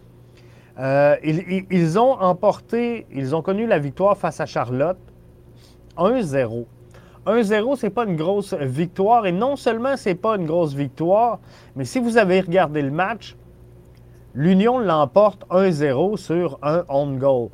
euh, 0.79 1.15
ils, 1.23 1.99
ont 1.99 2.19
emporté, 2.19 3.05
ils 3.11 3.35
ont 3.35 3.41
connu 3.41 3.67
la 3.67 3.77
victoire 3.77 4.17
face 4.17 4.39
à 4.39 4.45
Charlotte 4.45 4.97
1-0. 5.97 6.65
1-0, 7.25 7.75
c'est 7.77 7.89
pas 7.91 8.05
une 8.05 8.15
grosse 8.15 8.53
victoire. 8.53 9.25
Et 9.27 9.31
non 9.31 9.55
seulement 9.55 9.95
c'est 9.97 10.15
pas 10.15 10.35
une 10.35 10.45
grosse 10.45 10.73
victoire, 10.73 11.39
mais 11.75 11.85
si 11.85 11.99
vous 11.99 12.17
avez 12.17 12.41
regardé 12.41 12.81
le 12.81 12.91
match, 12.91 13.35
l'Union 14.33 14.79
l'emporte 14.79 15.45
1-0 15.49 16.17
sur 16.17 16.57
un 16.63 16.83
on 16.89 17.11
goal. 17.13 17.49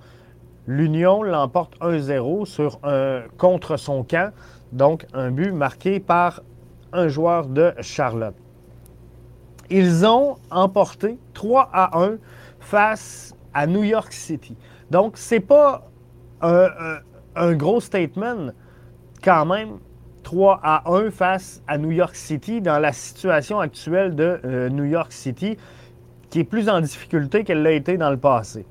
L'Union 0.65 1.23
l'emporte 1.23 1.77
1-0 1.79 2.45
sur 2.45 2.79
un 2.83 3.23
contre 3.37 3.75
son 3.75 4.03
camp, 4.03 4.31
donc 4.71 5.05
un 5.13 5.31
but 5.31 5.51
marqué 5.51 5.99
par 5.99 6.41
un 6.93 7.07
joueur 7.07 7.47
de 7.47 7.73
Charlotte. 7.81 8.35
Ils 9.69 10.05
ont 10.05 10.37
emporté 10.49 11.19
3 11.33 11.69
à 11.73 11.99
1 11.99 12.17
face 12.69 13.33
à 13.51 13.65
New 13.65 13.83
York 13.83 14.13
City. 14.13 14.55
Donc, 14.91 15.17
c'est 15.17 15.39
pas 15.39 15.89
un, 16.41 17.53
gros 17.53 17.81
statement 17.81 18.51
quand 19.23 19.45
même 19.45 19.79
3 20.21 20.59
à 20.61 20.83
1 20.91 21.09
face 21.09 21.63
à 21.67 21.79
New 21.79 21.89
York 21.89 22.15
City 22.15 22.61
dans 22.61 22.77
la 22.77 22.93
situation 22.93 23.59
actuelle 23.59 24.15
de 24.15 24.39
euh, 24.45 24.69
New 24.69 24.83
York 24.83 25.11
City, 25.11 25.57
qui 26.29 26.41
est 26.41 26.43
plus 26.43 26.69
en 26.69 26.79
difficulté 26.79 27.43
qu'elle 27.43 27.63
l'a 27.63 27.71
été 27.71 27.97
dans 27.97 28.11
le 28.11 28.17
passé. 28.17 28.67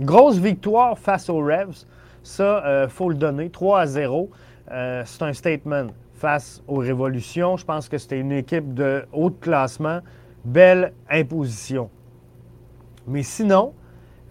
Grosse 0.00 0.38
victoire 0.38 0.98
face 0.98 1.30
aux 1.30 1.38
Revs, 1.38 1.86
ça, 2.24 2.62
il 2.64 2.68
euh, 2.68 2.88
faut 2.88 3.10
le 3.10 3.14
donner, 3.14 3.48
3 3.48 3.80
à 3.80 3.86
0. 3.86 4.28
Euh, 4.72 5.02
c'est 5.06 5.22
un 5.22 5.32
statement 5.32 5.86
face 6.14 6.62
aux 6.66 6.78
Révolutions. 6.78 7.56
Je 7.56 7.64
pense 7.64 7.88
que 7.88 7.96
c'était 7.96 8.18
une 8.18 8.32
équipe 8.32 8.74
de 8.74 9.04
haut 9.12 9.30
classement. 9.30 10.00
Belle 10.44 10.92
imposition. 11.08 11.90
Mais 13.06 13.22
sinon, 13.22 13.74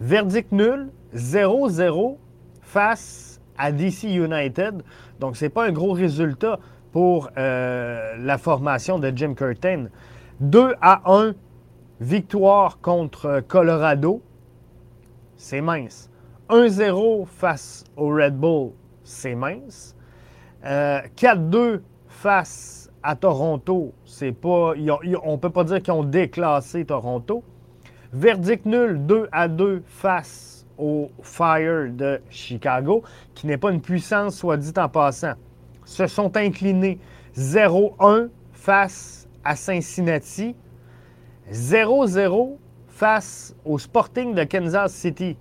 verdict 0.00 0.52
nul, 0.52 0.90
0-0 1.14 2.16
face 2.62 3.40
à 3.56 3.70
DC 3.72 4.04
United. 4.04 4.82
Donc, 5.20 5.36
ce 5.36 5.44
n'est 5.44 5.50
pas 5.50 5.66
un 5.66 5.72
gros 5.72 5.92
résultat 5.92 6.58
pour 6.92 7.30
euh, 7.36 8.16
la 8.18 8.38
formation 8.38 8.98
de 8.98 9.12
Jim 9.14 9.34
Curtin. 9.34 9.86
2 10.40 10.74
à 10.80 11.02
1, 11.06 11.34
victoire 12.00 12.80
contre 12.80 13.42
Colorado, 13.46 14.22
c'est 15.36 15.60
mince. 15.60 16.10
1-0 16.48 17.26
face 17.26 17.84
au 17.96 18.08
Red 18.08 18.36
Bull, 18.36 18.72
c'est 19.02 19.34
mince. 19.34 19.96
4-2 20.64 21.56
euh, 21.56 21.78
face 22.08 22.90
à 23.02 23.16
Toronto, 23.16 23.92
c'est 24.04 24.32
pas. 24.32 24.72
on 25.24 25.32
ne 25.32 25.36
peut 25.36 25.50
pas 25.50 25.64
dire 25.64 25.82
qu'ils 25.82 25.92
ont 25.92 26.04
déclassé 26.04 26.84
Toronto. 26.84 27.44
Verdict 28.14 28.64
nul, 28.64 29.04
2 29.06 29.28
à 29.32 29.48
2 29.48 29.82
face 29.86 30.64
au 30.78 31.10
Fire 31.20 31.90
de 31.90 32.20
Chicago, 32.30 33.02
qui 33.34 33.48
n'est 33.48 33.56
pas 33.56 33.72
une 33.72 33.80
puissance, 33.80 34.36
soit 34.36 34.56
dit 34.56 34.72
en 34.76 34.88
passant. 34.88 35.32
Se 35.84 36.06
sont 36.06 36.36
inclinés 36.36 37.00
0-1 37.36 38.28
face 38.52 39.26
à 39.42 39.56
Cincinnati, 39.56 40.54
0-0 41.50 42.56
face 42.86 43.56
au 43.64 43.78
Sporting 43.78 44.32
de 44.32 44.44
Kansas 44.44 44.92
City, 44.92 45.36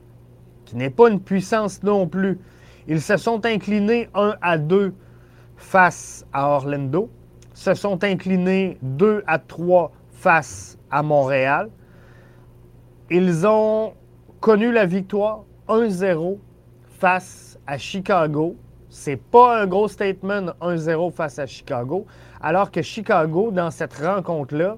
qui 0.65 0.75
n'est 0.75 0.89
pas 0.89 1.11
une 1.11 1.19
puissance 1.19 1.83
non 1.83 2.07
plus. 2.07 2.39
Ils 2.87 3.01
se 3.01 3.17
sont 3.17 3.45
inclinés 3.45 4.09
1 4.15 4.33
à 4.41 4.57
2 4.57 4.95
face 5.57 6.25
à 6.33 6.49
Orlando, 6.49 7.11
se 7.53 7.75
sont 7.75 8.03
inclinés 8.03 8.79
2 8.81 9.23
à 9.27 9.37
3 9.37 9.91
face 10.11 10.79
à 10.89 11.03
Montréal. 11.03 11.69
Ils 13.15 13.45
ont 13.45 13.93
connu 14.41 14.71
la 14.71 14.87
victoire 14.87 15.43
1-0 15.67 16.39
face 16.99 17.59
à 17.67 17.77
Chicago. 17.77 18.55
C'est 18.89 19.21
pas 19.21 19.61
un 19.61 19.67
gros 19.67 19.87
statement 19.87 20.47
1-0 20.59 21.11
face 21.11 21.37
à 21.37 21.45
Chicago, 21.45 22.07
alors 22.41 22.71
que 22.71 22.81
Chicago, 22.81 23.51
dans 23.51 23.69
cette 23.69 23.93
rencontre-là, 23.93 24.77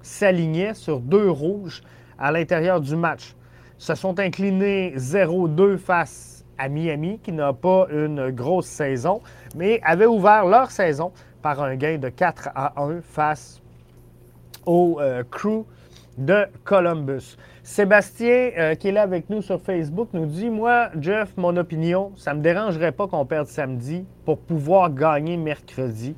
s'alignait 0.00 0.74
sur 0.74 1.00
deux 1.00 1.28
rouges 1.28 1.82
à 2.20 2.30
l'intérieur 2.30 2.80
du 2.80 2.94
match. 2.94 3.34
Se 3.78 3.96
sont 3.96 4.20
inclinés 4.20 4.94
0-2 4.96 5.76
face 5.76 6.44
à 6.58 6.68
Miami, 6.68 7.18
qui 7.18 7.32
n'a 7.32 7.52
pas 7.52 7.88
une 7.90 8.30
grosse 8.30 8.66
saison, 8.66 9.22
mais 9.56 9.80
avait 9.82 10.06
ouvert 10.06 10.46
leur 10.46 10.70
saison 10.70 11.10
par 11.42 11.60
un 11.60 11.74
gain 11.74 11.98
de 11.98 12.10
4 12.10 12.50
à 12.54 12.80
1 12.80 13.00
face 13.00 13.60
au 14.66 15.00
euh, 15.00 15.24
crew 15.28 15.64
de 16.18 16.46
Columbus. 16.64 17.36
Sébastien, 17.62 18.50
euh, 18.58 18.74
qui 18.74 18.88
est 18.88 18.92
là 18.92 19.02
avec 19.02 19.30
nous 19.30 19.42
sur 19.42 19.60
Facebook, 19.60 20.08
nous 20.12 20.26
dit 20.26 20.50
Moi, 20.50 20.88
Jeff, 21.00 21.32
mon 21.36 21.56
opinion, 21.56 22.12
ça 22.16 22.32
ne 22.32 22.38
me 22.38 22.42
dérangerait 22.42 22.92
pas 22.92 23.06
qu'on 23.06 23.24
perde 23.24 23.46
samedi 23.46 24.04
pour 24.24 24.38
pouvoir 24.38 24.92
gagner 24.92 25.36
mercredi 25.36 26.14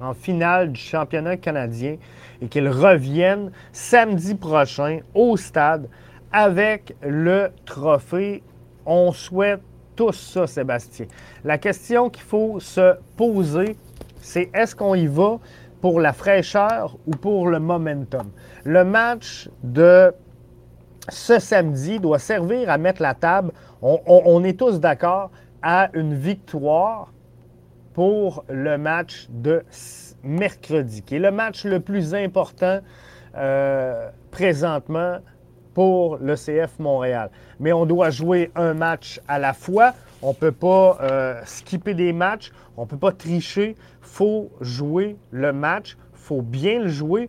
en 0.00 0.14
finale 0.14 0.72
du 0.72 0.80
championnat 0.80 1.36
canadien 1.36 1.96
et 2.40 2.48
qu'ils 2.48 2.68
reviennent 2.68 3.52
samedi 3.72 4.34
prochain 4.34 5.00
au 5.14 5.36
stade 5.36 5.88
avec 6.32 6.94
le 7.02 7.50
trophée. 7.64 8.42
On 8.84 9.12
souhaite 9.12 9.60
tous 9.96 10.12
ça, 10.12 10.46
Sébastien. 10.46 11.06
La 11.44 11.58
question 11.58 12.10
qu'il 12.10 12.24
faut 12.24 12.58
se 12.58 12.96
poser, 13.16 13.76
c'est 14.20 14.50
est-ce 14.54 14.74
qu'on 14.74 14.94
y 14.94 15.06
va 15.06 15.38
pour 15.82 16.00
la 16.00 16.14
fraîcheur 16.14 16.96
ou 17.06 17.10
pour 17.10 17.48
le 17.48 17.58
momentum? 17.58 18.30
Le 18.64 18.84
match 18.84 19.50
de 19.62 20.14
ce 21.08 21.38
samedi 21.38 21.98
doit 21.98 22.18
servir 22.18 22.70
à 22.70 22.78
mettre 22.78 23.02
la 23.02 23.14
table. 23.14 23.52
On, 23.82 24.44
est 24.44 24.58
tous 24.58 24.78
d'accord 24.80 25.30
à 25.60 25.90
une 25.92 26.14
victoire 26.14 27.12
pour 27.94 28.44
le 28.48 28.78
match 28.78 29.26
de 29.28 29.64
mercredi, 30.22 31.02
qui 31.02 31.16
est 31.16 31.18
le 31.18 31.32
match 31.32 31.64
le 31.64 31.80
plus 31.80 32.14
important 32.14 32.78
euh, 33.36 34.08
présentement 34.30 35.18
pour 35.74 36.16
le 36.18 36.36
CF 36.36 36.78
Montréal. 36.78 37.30
Mais 37.58 37.72
on 37.72 37.86
doit 37.86 38.10
jouer 38.10 38.52
un 38.54 38.74
match 38.74 39.20
à 39.26 39.38
la 39.38 39.52
fois. 39.52 39.94
On 40.22 40.28
ne 40.28 40.34
peut 40.34 40.52
pas 40.52 40.98
euh, 41.00 41.40
skipper 41.44 41.94
des 41.94 42.12
matchs. 42.12 42.52
On 42.76 42.82
ne 42.82 42.86
peut 42.86 42.96
pas 42.96 43.12
tricher. 43.12 43.76
Faut 44.00 44.50
jouer 44.60 45.16
le 45.32 45.52
match. 45.52 45.96
Faut 46.12 46.42
bien 46.42 46.80
le 46.80 46.88
jouer. 46.88 47.28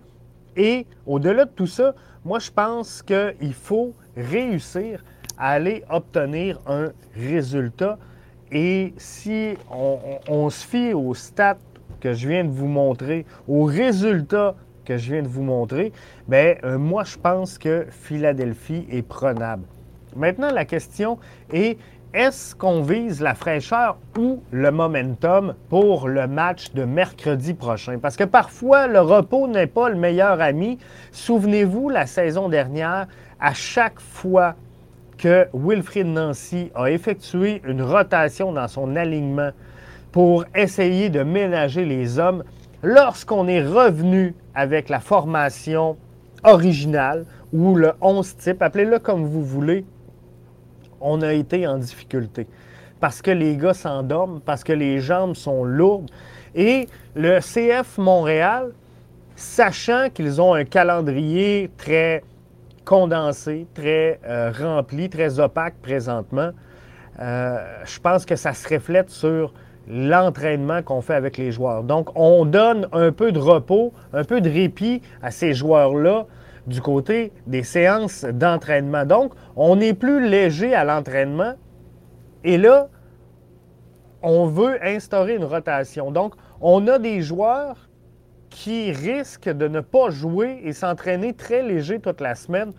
Et 0.55 0.85
au-delà 1.07 1.45
de 1.45 1.50
tout 1.50 1.67
ça, 1.67 1.95
moi, 2.23 2.38
je 2.38 2.51
pense 2.51 3.01
qu'il 3.01 3.53
faut 3.53 3.93
réussir 4.15 5.03
à 5.38 5.50
aller 5.51 5.83
obtenir 5.89 6.59
un 6.67 6.91
résultat. 7.15 7.97
Et 8.51 8.93
si 8.97 9.55
on, 10.29 10.50
se 10.51 10.67
fie 10.67 10.93
aux 10.93 11.15
stats 11.15 11.57
que 12.00 12.13
je 12.13 12.29
viens 12.29 12.43
de 12.43 12.51
vous 12.51 12.67
montrer, 12.67 13.25
aux 13.47 13.63
résultats 13.63 14.55
que 14.85 14.97
je 14.97 15.13
viens 15.13 15.23
de 15.23 15.27
vous 15.27 15.41
montrer, 15.41 15.91
bien, 16.27 16.55
euh, 16.63 16.77
moi, 16.77 17.03
je 17.03 17.17
pense 17.17 17.57
que 17.57 17.88
Philadelphie 17.89 18.85
est 18.91 19.01
prenable. 19.01 19.63
Maintenant, 20.15 20.51
la 20.51 20.65
question 20.65 21.17
est 21.51 21.77
est-ce 22.13 22.53
qu'on 22.53 22.84
vise 22.84 23.22
la 23.22 23.34
fraîcheur 23.34 23.98
ou 24.20 24.43
le 24.51 24.70
momentum 24.70 25.55
pour 25.70 26.08
le 26.08 26.27
match 26.27 26.72
de 26.74 26.84
mercredi 26.84 27.55
prochain? 27.55 27.98
Parce 28.00 28.17
que 28.17 28.24
parfois, 28.24 28.86
le 28.86 29.00
repos 29.00 29.48
n'est 29.48 29.65
pas 29.65 29.89
le 29.89 29.96
meilleur 29.96 30.39
ami. 30.39 30.77
Souvenez-vous, 31.12 31.89
la 31.89 32.05
saison 32.05 32.50
dernière, 32.50 33.08
à 33.39 33.53
chaque 33.55 34.00
fois 34.00 34.53
que 35.17 35.48
Wilfried 35.53 36.05
Nancy 36.05 36.72
a 36.75 36.91
effectué 36.91 37.63
une 37.65 37.82
rotation 37.82 38.51
dans 38.51 38.67
son 38.67 38.96
alignement 38.96 39.50
pour 40.12 40.46
essayer 40.53 41.10
de 41.10 41.24
ménager 41.24 41.84
les 41.84 42.20
hommes, 42.20 42.43
lorsqu'on 42.84 43.48
est 43.48 43.63
revenu 43.63 44.36
avec 44.53 44.89
la 44.89 45.00
formation 45.00 45.98
originale 46.43 47.25
ou 47.51 47.74
le 47.74 47.93
11 48.01 48.38
type, 48.38 48.62
appelez-le 48.62 49.00
comme 49.00 49.25
vous 49.25 49.43
voulez, 49.43 49.86
on 51.03 51.22
a 51.22 51.33
été 51.33 51.67
en 51.67 51.77
difficulté. 51.77 52.48
Parce 53.00 53.22
que 53.22 53.29
les 53.29 53.57
gars 53.57 53.74
s'endorment, 53.74 54.39
parce 54.39 54.63
que 54.63 54.74
les 54.74 55.00
jambes 55.00 55.36
sont 55.36 55.63
lourdes. 55.63 56.10
Et 56.55 56.88
le 57.15 57.39
CF 57.39 57.98
Montréal, 57.98 58.72
sachant 59.36 60.10
qu'ils 60.10 60.41
ont 60.41 60.53
un 60.53 60.63
calendrier 60.63 61.69
très 61.77 62.24
condensé, 62.86 63.67
très 63.74 64.19
euh, 64.25 64.51
rempli, 64.57 65.10
très 65.10 65.39
opaque 65.39 65.75
présentement, 65.82 66.51
euh, 67.19 67.58
je 67.86 67.99
pense 67.99 68.25
que 68.25 68.36
ça 68.36 68.54
se 68.54 68.73
reflète 68.73 69.10
sur 69.10 69.54
l'entraînement 69.88 70.82
qu'on 70.82 71.01
fait 71.01 71.15
avec 71.15 71.38
les 71.38 71.51
joueurs. 71.51 71.84
Donc, 71.84 72.10
on 72.15 72.45
donne 72.45 72.88
un 72.93 73.12
peu 73.12 73.34
de 73.34 73.39
repos, 73.39 73.91
un 74.13 74.23
peu 74.23 74.39
de 74.39 74.49
répit 74.49 75.01
à 75.21 75.30
ces 75.30 75.54
joueurs-là 75.54 76.25
du 76.67 76.82
côté 76.82 77.32
des 77.47 77.63
séances 77.63 78.23
d'entraînement. 78.26 79.06
Donc, 79.06 79.34
on 79.56 79.80
est 79.80 79.93
plus 79.93 80.28
léger 80.28 80.73
à 80.73 80.84
l'entraînement 80.84 81.54
et 82.43 82.58
là, 82.58 82.89
on 84.21 84.45
veut 84.45 84.84
instaurer 84.86 85.36
une 85.36 85.43
rotation. 85.43 86.12
Donc, 86.12 86.36
on 86.62 86.88
a 86.88 86.99
des 86.99 87.21
joueurs 87.21 87.89
qui 88.49 88.91
risquent 88.91 89.49
de 89.49 89.67
ne 89.67 89.82
pas 89.82 90.10
jouer 90.10 90.62
et 90.63 90.73
s'entraîner 90.73 91.34
très 91.34 91.63
léger 91.63 91.99
toute 91.99 92.21
la 92.21 92.36
semaine. 92.36 92.71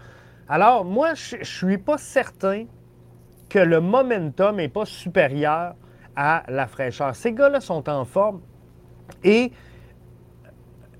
Alors, 0.49 0.85
moi, 0.85 1.14
je 1.14 1.37
ne 1.37 1.44
suis 1.44 1.79
pas 1.79 1.99
certain 1.99 2.64
que 3.49 3.59
le 3.59 3.81
momentum 3.81 4.57
n'est 4.57 4.68
pas 4.68 4.87
supérieur 4.87 5.75
à 6.16 6.44
la 6.49 6.66
fraîcheur. 6.66 7.14
Ces 7.14 7.33
gars-là 7.33 7.61
sont 7.61 7.88
en 7.88 8.05
forme 8.05 8.40
et 9.23 9.53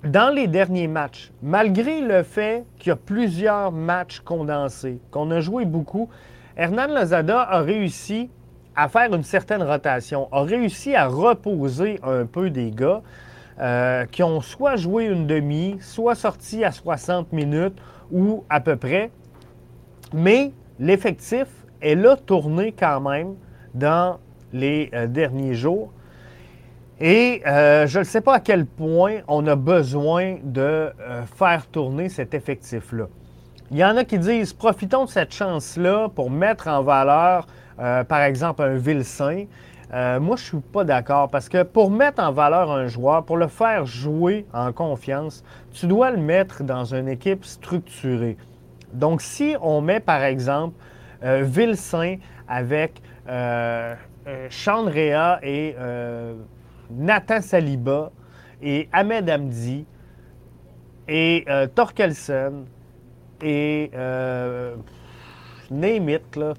dans 0.05 0.35
les 0.35 0.47
derniers 0.47 0.89
matchs, 0.89 1.33
malgré 1.43 2.01
le 2.01 2.23
fait 2.23 2.65
qu'il 2.79 2.91
y 2.91 2.93
a 2.93 2.97
plusieurs 2.97 3.73
matchs 3.73 4.21
condensés, 4.21 5.01
qu'on 5.11 5.31
a 5.31 5.41
joué 5.41 5.65
beaucoup, 5.65 6.09
Hernan 6.57 6.89
Lozada 6.89 7.41
a 7.41 7.61
réussi 7.61 8.31
à 8.77 8.89
faire 8.89 9.15
une 9.15 9.23
certaine 9.23 9.63
rotation, 9.63 10.29
a 10.31 10.43
réussi 10.43 10.95
à 10.95 11.07
reposer 11.07 12.01
un 12.03 12.27
peu 12.27 12.51
des 12.51 12.71
gars 12.71 13.03
euh, 13.61 14.05
qui 14.07 14.23
ont 14.23 14.41
soit 14.41 14.77
joué 14.77 15.07
une 15.07 15.27
demi, 15.27 15.79
soit 15.81 16.15
sorti 16.15 16.65
à 16.65 16.73
60 16.73 17.33
minutes 17.33 17.79
ou 18.13 18.45
à 18.51 18.61
peu 18.61 18.77
près. 18.77 19.11
Mais 20.13 20.53
l'effectif 20.79 21.47
est 21.81 21.95
là 21.95 22.17
tourné 22.17 22.73
quand 22.73 23.01
même 23.01 23.37
dans 23.75 24.19
les 24.53 24.91
euh, 24.93 25.07
derniers 25.07 25.55
jours. 25.55 25.93
Et 27.01 27.43
euh, 27.47 27.87
je 27.89 27.99
ne 27.99 28.05
sais 28.05 28.21
pas 28.21 28.35
à 28.35 28.41
quel 28.41 28.67
point 28.67 29.17
on 29.27 29.47
a 29.49 29.57
besoin 29.57 30.37
de 30.45 30.61
euh, 30.61 31.23
faire 31.35 31.67
tourner 31.67 32.09
cet 32.09 32.35
effectif-là. 32.35 33.07
Il 33.73 33.79
y 33.79 33.85
en 33.85 33.97
a 33.97 34.05
qui 34.05 34.19
disent 34.19 34.53
profitons 34.53 35.07
de 35.07 35.11
cette 35.11 35.33
chance-là 35.33 36.09
pour 36.15 36.31
mettre 36.31 36.69
en 36.69 36.83
valeur, 36.83 37.49
euh, 37.81 38.05
par 38.05 38.23
exemple, 38.23 38.63
un 38.63 38.77
Vilsain. 38.77 39.47
moi, 39.93 40.37
je 40.37 40.43
ne 40.43 40.49
suis 40.49 40.61
pas 40.61 40.85
d'accord 40.85 41.31
parce 41.31 41.49
que 41.49 41.65
pour 41.65 41.91
mettre 41.91 42.23
en 42.23 42.31
valeur 42.31 42.71
un 42.71 42.87
joueur, 42.87 43.25
pour 43.25 43.39
le 43.39 43.49
faire 43.49 43.87
jouer 43.87 44.47
en 44.53 44.73
confiance, 44.73 45.43
tu 45.73 45.87
dois 45.87 46.13
le 46.13 46.19
mettre 46.19 46.63
dans 46.63 46.85
une 46.85 47.09
équipe 47.09 47.45
structurée. 47.45 48.37
Donc, 48.93 49.21
si 49.21 49.57
on 49.61 49.81
met, 49.81 49.99
par 49.99 50.23
exemple, 50.23 50.77
Vilsain 51.23 52.19
avec 52.47 53.03
Chandrea 54.51 55.39
et 55.43 55.75
Nathan 56.91 57.41
Saliba 57.41 58.11
et 58.63 58.89
Ahmed 58.93 59.29
Hamdi 59.29 59.85
et 61.09 61.45
euh, 61.49 61.67
Torkelsen 61.67 62.65
et 63.43 63.91
euh, 63.95 64.75
name 65.71 66.09
it, 66.09 66.37
là, 66.37 66.55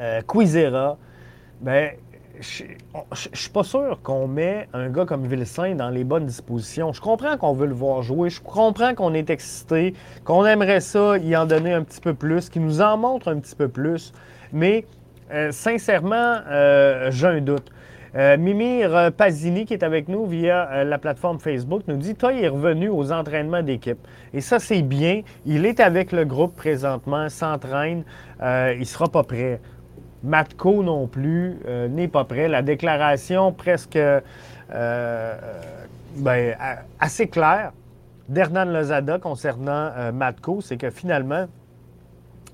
euh, 0.00 0.94
ben, 1.60 1.90
je 2.40 2.64
suis 3.32 3.50
pas 3.50 3.62
sûr 3.62 4.00
qu'on 4.02 4.26
met 4.26 4.68
un 4.72 4.90
gars 4.90 5.06
comme 5.06 5.26
Vilsain 5.26 5.76
dans 5.76 5.88
les 5.88 6.02
bonnes 6.02 6.26
dispositions. 6.26 6.92
Je 6.92 7.00
comprends 7.00 7.36
qu'on 7.36 7.52
veut 7.52 7.66
le 7.66 7.74
voir 7.74 8.02
jouer, 8.02 8.28
je 8.28 8.40
comprends 8.40 8.94
qu'on 8.94 9.14
est 9.14 9.30
excité, 9.30 9.94
qu'on 10.24 10.44
aimerait 10.44 10.80
ça 10.80 11.16
y 11.18 11.36
en 11.36 11.46
donner 11.46 11.72
un 11.72 11.84
petit 11.84 12.00
peu 12.00 12.12
plus, 12.12 12.50
qu'il 12.50 12.62
nous 12.62 12.80
en 12.80 12.98
montre 12.98 13.28
un 13.28 13.38
petit 13.38 13.54
peu 13.54 13.68
plus, 13.68 14.12
mais 14.52 14.84
euh, 15.32 15.52
sincèrement, 15.52 16.40
j'ai 17.10 17.26
un 17.26 17.40
doute. 17.40 17.70
Euh, 18.16 18.36
Mimir 18.36 19.10
Pazini, 19.16 19.64
qui 19.66 19.74
est 19.74 19.82
avec 19.82 20.06
nous 20.08 20.24
via 20.26 20.70
euh, 20.70 20.84
la 20.84 20.98
plateforme 20.98 21.40
Facebook, 21.40 21.82
nous 21.88 21.96
dit 21.96 22.14
Toi, 22.14 22.32
il 22.32 22.44
est 22.44 22.48
revenu 22.48 22.88
aux 22.88 23.10
entraînements 23.10 23.62
d'équipe. 23.62 23.98
Et 24.32 24.40
ça, 24.40 24.60
c'est 24.60 24.82
bien. 24.82 25.22
Il 25.46 25.66
est 25.66 25.80
avec 25.80 26.12
le 26.12 26.24
groupe 26.24 26.54
présentement, 26.54 27.28
s'entraîne. 27.28 28.04
Euh, 28.40 28.72
il 28.74 28.80
ne 28.80 28.84
sera 28.84 29.08
pas 29.08 29.24
prêt. 29.24 29.60
Matko 30.22 30.84
non 30.84 31.06
plus 31.06 31.58
n'est 31.90 32.08
pas 32.08 32.24
prêt. 32.24 32.48
La 32.48 32.62
déclaration 32.62 33.52
presque 33.52 33.98
ben, 34.70 36.56
assez 36.98 37.28
claire 37.28 37.72
d'Hernan 38.30 38.64
Lozada 38.64 39.18
concernant 39.18 39.90
Matko, 40.14 40.62
c'est 40.62 40.78
que 40.78 40.88
finalement, 40.88 41.44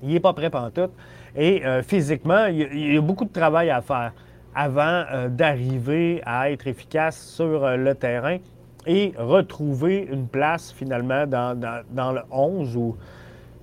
il 0.03 0.09
n'est 0.09 0.19
pas 0.19 0.33
prêt 0.33 0.51
tout. 0.75 0.89
Et 1.37 1.63
physiquement, 1.87 2.47
il 2.47 2.93
y 2.93 2.97
a 2.97 3.01
beaucoup 3.01 3.23
de 3.23 3.31
travail 3.31 3.69
à 3.69 3.81
faire 3.81 4.11
avant 4.55 5.03
euh, 5.11 5.29
d'arriver 5.29 6.21
à 6.25 6.51
être 6.51 6.67
efficace 6.67 7.17
sur 7.17 7.63
euh, 7.63 7.77
le 7.77 7.95
terrain 7.95 8.37
et 8.85 9.13
retrouver 9.17 10.07
une 10.11 10.27
place 10.27 10.71
finalement 10.71 11.25
dans, 11.27 12.11
le 12.11 12.21
11 12.31 12.75
ou 12.75 12.97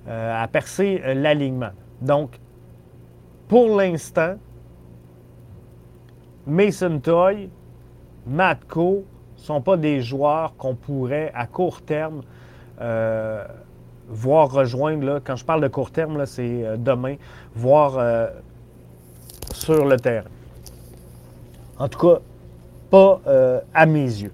euh, 0.06 0.42
à 0.42 0.46
percer 0.48 1.02
l'alignement. 1.14 1.72
Donc, 2.00 2.38
pour 3.48 3.76
l'instant, 3.76 4.36
Mason 6.46 7.00
Toy, 7.00 7.50
Matko 8.26 9.04
ne 9.36 9.42
sont 9.42 9.60
pas 9.60 9.76
des 9.76 10.00
joueurs 10.00 10.54
qu'on 10.56 10.74
pourrait 10.74 11.32
à 11.34 11.46
court 11.46 11.82
terme 11.82 12.22
voir 14.08 14.50
rejoindre. 14.50 15.20
quand 15.24 15.36
je 15.36 15.44
parle 15.44 15.62
de 15.62 15.68
court 15.68 15.90
terme, 15.90 16.24
c'est 16.26 16.78
demain, 16.78 17.16
voir 17.54 18.30
sur 19.52 19.84
le 19.84 19.96
terrain. 19.96 20.28
En 21.78 21.88
tout 21.88 21.98
cas, 21.98 22.20
pas 22.90 23.20
à 23.74 23.86
mes 23.86 24.00
yeux. 24.00 24.32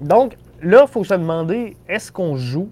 Donc, 0.00 0.36
là, 0.62 0.84
il 0.86 0.90
faut 0.90 1.04
se 1.04 1.14
demander, 1.14 1.76
est-ce 1.88 2.10
qu'on 2.10 2.36
joue 2.36 2.68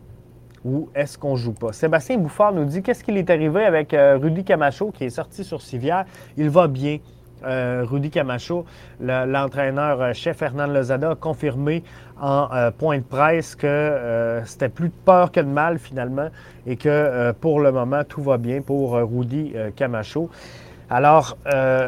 ou 0.65 0.89
est-ce 0.95 1.17
qu'on 1.17 1.37
joue 1.37 1.53
pas? 1.53 1.73
Sébastien 1.73 2.19
Bouffard 2.19 2.53
nous 2.53 2.65
dit 2.65 2.83
qu'est-ce 2.83 3.05
qu'il 3.05 3.17
est 3.17 3.31
arrivé 3.31 3.65
avec 3.65 3.95
Rudy 3.95 4.45
Camacho 4.45 4.91
qui 4.91 5.05
est 5.05 5.11
sorti 5.11 5.45
sur 5.45 5.63
Civière? 5.63 6.05
Il 6.37 6.51
va 6.51 6.69
bien. 6.69 6.99
Euh, 7.45 7.85
Rudy 7.89 8.11
Camacho, 8.11 8.67
l'entraîneur-chef 9.01 10.37
Fernand 10.37 10.67
Lozada, 10.67 11.13
a 11.13 11.15
confirmé 11.15 11.83
en 12.21 12.49
euh, 12.53 12.71
point 12.71 12.99
de 12.99 13.03
presse 13.03 13.55
que 13.55 13.67
euh, 13.67 14.45
c'était 14.45 14.69
plus 14.69 14.89
de 14.89 14.95
peur 15.07 15.33
que 15.33 15.41
de 15.41 15.47
mal 15.47 15.79
finalement 15.79 16.29
et 16.67 16.77
que 16.77 17.33
pour 17.41 17.61
le 17.61 17.73
moment 17.73 18.05
tout 18.05 18.23
va 18.23 18.37
bien 18.37 18.61
pour 18.61 18.93
Rudy 18.93 19.55
Camacho. 19.75 20.29
Alors, 20.93 21.37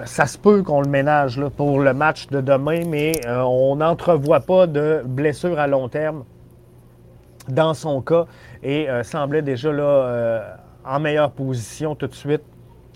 ça 0.04 0.26
se 0.26 0.38
peut 0.38 0.62
qu'on 0.62 0.80
le 0.80 0.88
ménage 0.88 1.40
pour 1.56 1.80
le 1.80 1.92
match 1.92 2.28
de 2.28 2.40
demain, 2.40 2.82
mais 2.86 3.12
on 3.26 3.74
n'entrevoit 3.74 4.38
pas 4.40 4.68
de 4.68 5.02
blessure 5.04 5.58
à 5.58 5.66
long 5.66 5.88
terme 5.88 6.24
dans 7.48 7.74
son 7.74 8.00
cas 8.00 8.26
et 8.62 8.86
semblait 9.02 9.42
déjà 9.42 9.72
là, 9.72 10.58
en 10.84 11.00
meilleure 11.00 11.32
position 11.32 11.96
tout 11.96 12.06
de 12.06 12.14
suite 12.14 12.44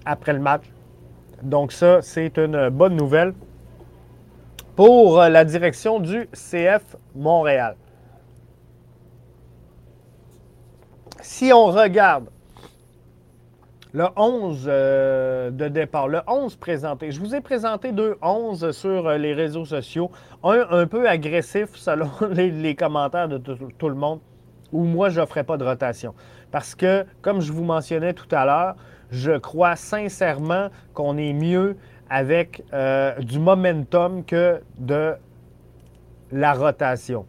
après 0.05 0.33
le 0.33 0.39
match. 0.39 0.63
Donc 1.43 1.73
ça, 1.73 2.01
c'est 2.03 2.39
une 2.39 2.69
bonne 2.69 2.95
nouvelle 2.95 3.35
pour 4.77 5.19
la 5.19 5.45
direction 5.45 5.99
du 5.99 6.29
CF 6.33 6.97
Montréal. 7.17 7.75
Si 11.21 11.53
on 11.53 11.67
regarde 11.67 12.27
le 13.97 14.09
11 14.15 14.65
euh, 14.69 15.51
de 15.51 15.69
départ, 15.69 16.07
le 16.07 16.21
11 16.27 16.57
présenté, 16.57 17.13
je 17.13 17.19
vous 17.19 17.35
ai 17.35 17.41
présenté 17.41 17.93
deux 17.93 18.17
11 18.21 18.71
sur 18.73 19.09
les 19.13 19.33
réseaux 19.33 19.65
sociaux, 19.65 20.11
un 20.45 20.67
un 20.69 20.87
peu 20.87 21.09
agressif 21.09 21.71
selon 21.77 22.11
les, 22.31 22.75
commentaires 22.75 23.27
de 23.27 23.39
tout, 23.39 23.89
le 23.89 23.95
monde, 23.95 24.21
où 24.71 24.85
moi 24.85 25.09
je 25.09 25.19
n'offrais 25.19 25.45
pas 25.45 25.57
de 25.57 25.65
rotation. 25.65 26.15
Parce 26.51 26.75
que, 26.75 27.07
comme 27.23 27.41
je 27.41 27.51
vous 27.51 27.65
mentionnais 27.65 28.13
tout 28.13 28.29
à 28.33 28.45
l'heure, 28.45 28.77
je 29.11 29.39
crois 29.39 29.77
sincèrement 29.77 30.69
qu'on 30.93 31.17
est 31.17 31.33
mieux 31.33 31.79
avec 32.11 32.65
euh, 32.75 33.19
du 33.21 33.39
momentum 33.39 34.27
que 34.27 34.61
de 34.77 35.15
la 36.33 36.53
rotation. 36.53 37.25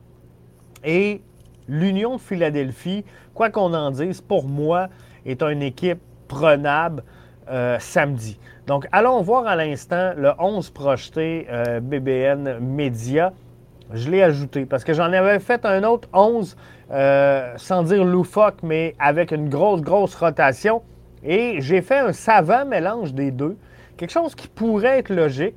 Et 0.84 1.22
l'Union 1.70 2.18
de 2.18 2.22
Philadelphie, 2.22 3.06
quoi 3.34 3.52
qu'on 3.52 3.74
en 3.74 3.90
dise, 3.90 4.20
pour 4.20 4.50
moi, 4.50 4.90
est 5.26 5.42
une 5.42 5.62
équipe 5.62 6.02
prenable 6.28 7.04
euh, 7.50 7.78
samedi. 7.80 8.40
Donc, 8.66 8.88
allons 8.92 9.22
voir 9.22 9.48
à 9.48 9.56
l'instant 9.56 10.14
le 10.16 10.32
11 10.40 10.70
projeté 10.72 11.48
euh, 11.50 11.80
BBN 11.80 12.60
Media. 12.60 13.34
Je 13.94 14.10
l'ai 14.12 14.22
ajouté 14.22 14.66
parce 14.66 14.84
que 14.84 14.94
j'en 14.94 15.14
avais 15.14 15.40
fait 15.40 15.66
un 15.66 15.84
autre 15.84 16.10
11, 16.14 16.58
sans 17.58 17.84
dire 17.84 18.04
loufoque, 18.04 18.62
mais 18.62 18.94
avec 19.00 19.32
une 19.32 19.48
grosse, 19.48 19.82
grosse 19.82 20.14
rotation. 20.16 20.82
Et 21.24 21.62
j'ai 21.62 21.82
fait 21.82 22.00
un 22.00 22.12
savant 22.12 22.66
mélange 22.66 23.14
des 23.14 23.32
deux. 23.32 23.58
Quelque 23.96 24.12
chose 24.12 24.36
qui 24.36 24.50
pourrait 24.50 25.00
être 25.00 25.10
logique, 25.10 25.56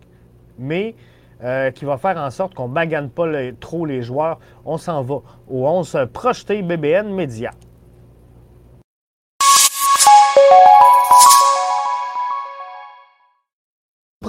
mais 0.59 0.95
euh, 1.43 1.71
qui 1.71 1.87
va 1.87 1.97
faire 1.97 2.19
en 2.19 2.31
sorte 2.31 2.55
qu'on 2.55 2.69
ne 2.69 2.75
bagane 2.75 3.09
pas 3.09 3.27
trop 3.61 3.87
les 3.87 4.03
joueurs. 4.03 4.39
On 4.67 4.77
s'en 4.77 5.03
va 5.03 5.21
au 5.49 5.67
11 5.67 6.09
projeté 6.13 6.61
BBN 6.61 7.15
Média. 7.15 7.51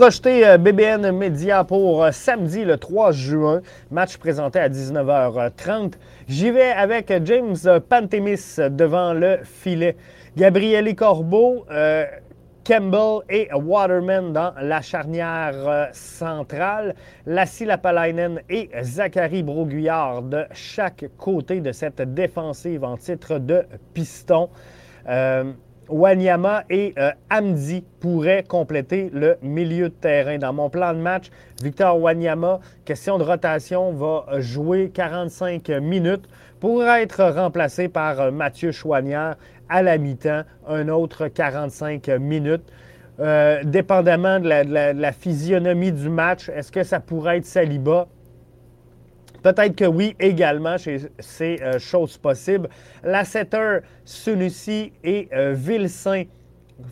Projeté 0.02 0.48
euh, 0.48 0.58
BBN 0.58 1.12
Média 1.12 1.64
pour 1.64 2.04
euh, 2.04 2.12
samedi 2.12 2.66
le 2.66 2.78
3 2.78 3.12
juin, 3.12 3.62
match 3.92 4.18
présenté 4.18 4.58
à 4.58 4.68
19h30. 4.68 5.94
J'y 6.28 6.50
vais 6.50 6.72
avec 6.72 7.14
James 7.24 7.56
Pantemis 7.88 8.56
devant 8.72 9.14
le 9.14 9.38
filet. 9.44 9.96
Gabriele 10.36 10.96
Corbeau, 10.96 11.68
euh, 11.70 12.06
Campbell 12.66 13.20
et 13.30 13.48
Waterman 13.54 14.34
dans 14.34 14.56
la 14.60 14.82
charnière 14.82 15.90
centrale. 15.94 16.96
Lassie 17.28 17.66
Lapalainen 17.66 18.42
et 18.50 18.72
Zachary 18.82 19.44
Broguillard 19.44 20.24
de 20.24 20.46
chaque 20.52 21.06
côté 21.16 21.62
de 21.62 21.72
cette 21.72 22.02
défensive 22.02 22.84
en 22.84 22.98
titre 22.98 23.38
de 23.38 23.66
piston. 23.94 24.50
Wanyama 25.92 26.64
et 26.70 26.96
Amdi 27.30 27.84
pourraient 28.00 28.44
compléter 28.44 29.10
le 29.14 29.38
milieu 29.42 29.90
de 29.90 29.94
terrain. 29.94 30.38
Dans 30.38 30.54
mon 30.54 30.70
plan 30.70 30.94
de 30.94 31.00
match, 31.00 31.30
Victor 31.62 32.00
Wanyama, 32.00 32.60
question 32.86 33.18
de 33.18 33.24
rotation, 33.24 33.92
va 33.94 34.26
jouer 34.40 34.90
45 34.94 35.70
minutes 35.82 36.28
pour 36.60 36.84
être 36.84 37.24
remplacé 37.24 37.88
par 37.88 38.32
Mathieu 38.32 38.72
Chouanière 38.72 39.36
à 39.68 39.82
la 39.82 39.98
mi-temps, 39.98 40.44
un 40.68 40.90
autre 40.90 41.28
45 41.28 42.08
minutes. 42.20 42.64
Euh, 43.20 43.64
dépendamment 43.64 44.40
de 44.40 44.48
la, 44.48 45.12
physionomie 45.12 45.92
du 45.92 46.10
match, 46.10 46.50
est-ce 46.50 46.72
que 46.72 46.84
ça 46.84 47.00
pourrait 47.00 47.38
être 47.38 47.46
Saliba? 47.46 48.08
Peut-être 49.44 49.76
que 49.76 49.86
oui, 49.86 50.16
également, 50.20 50.76
c'est 51.20 51.62
euh, 51.62 51.80
chose 51.80 52.18
possible. 52.18 52.70
La 53.04 53.26
setter, 53.26 53.80
Sunusi 54.06 54.94
et 55.04 55.28
euh, 55.34 55.56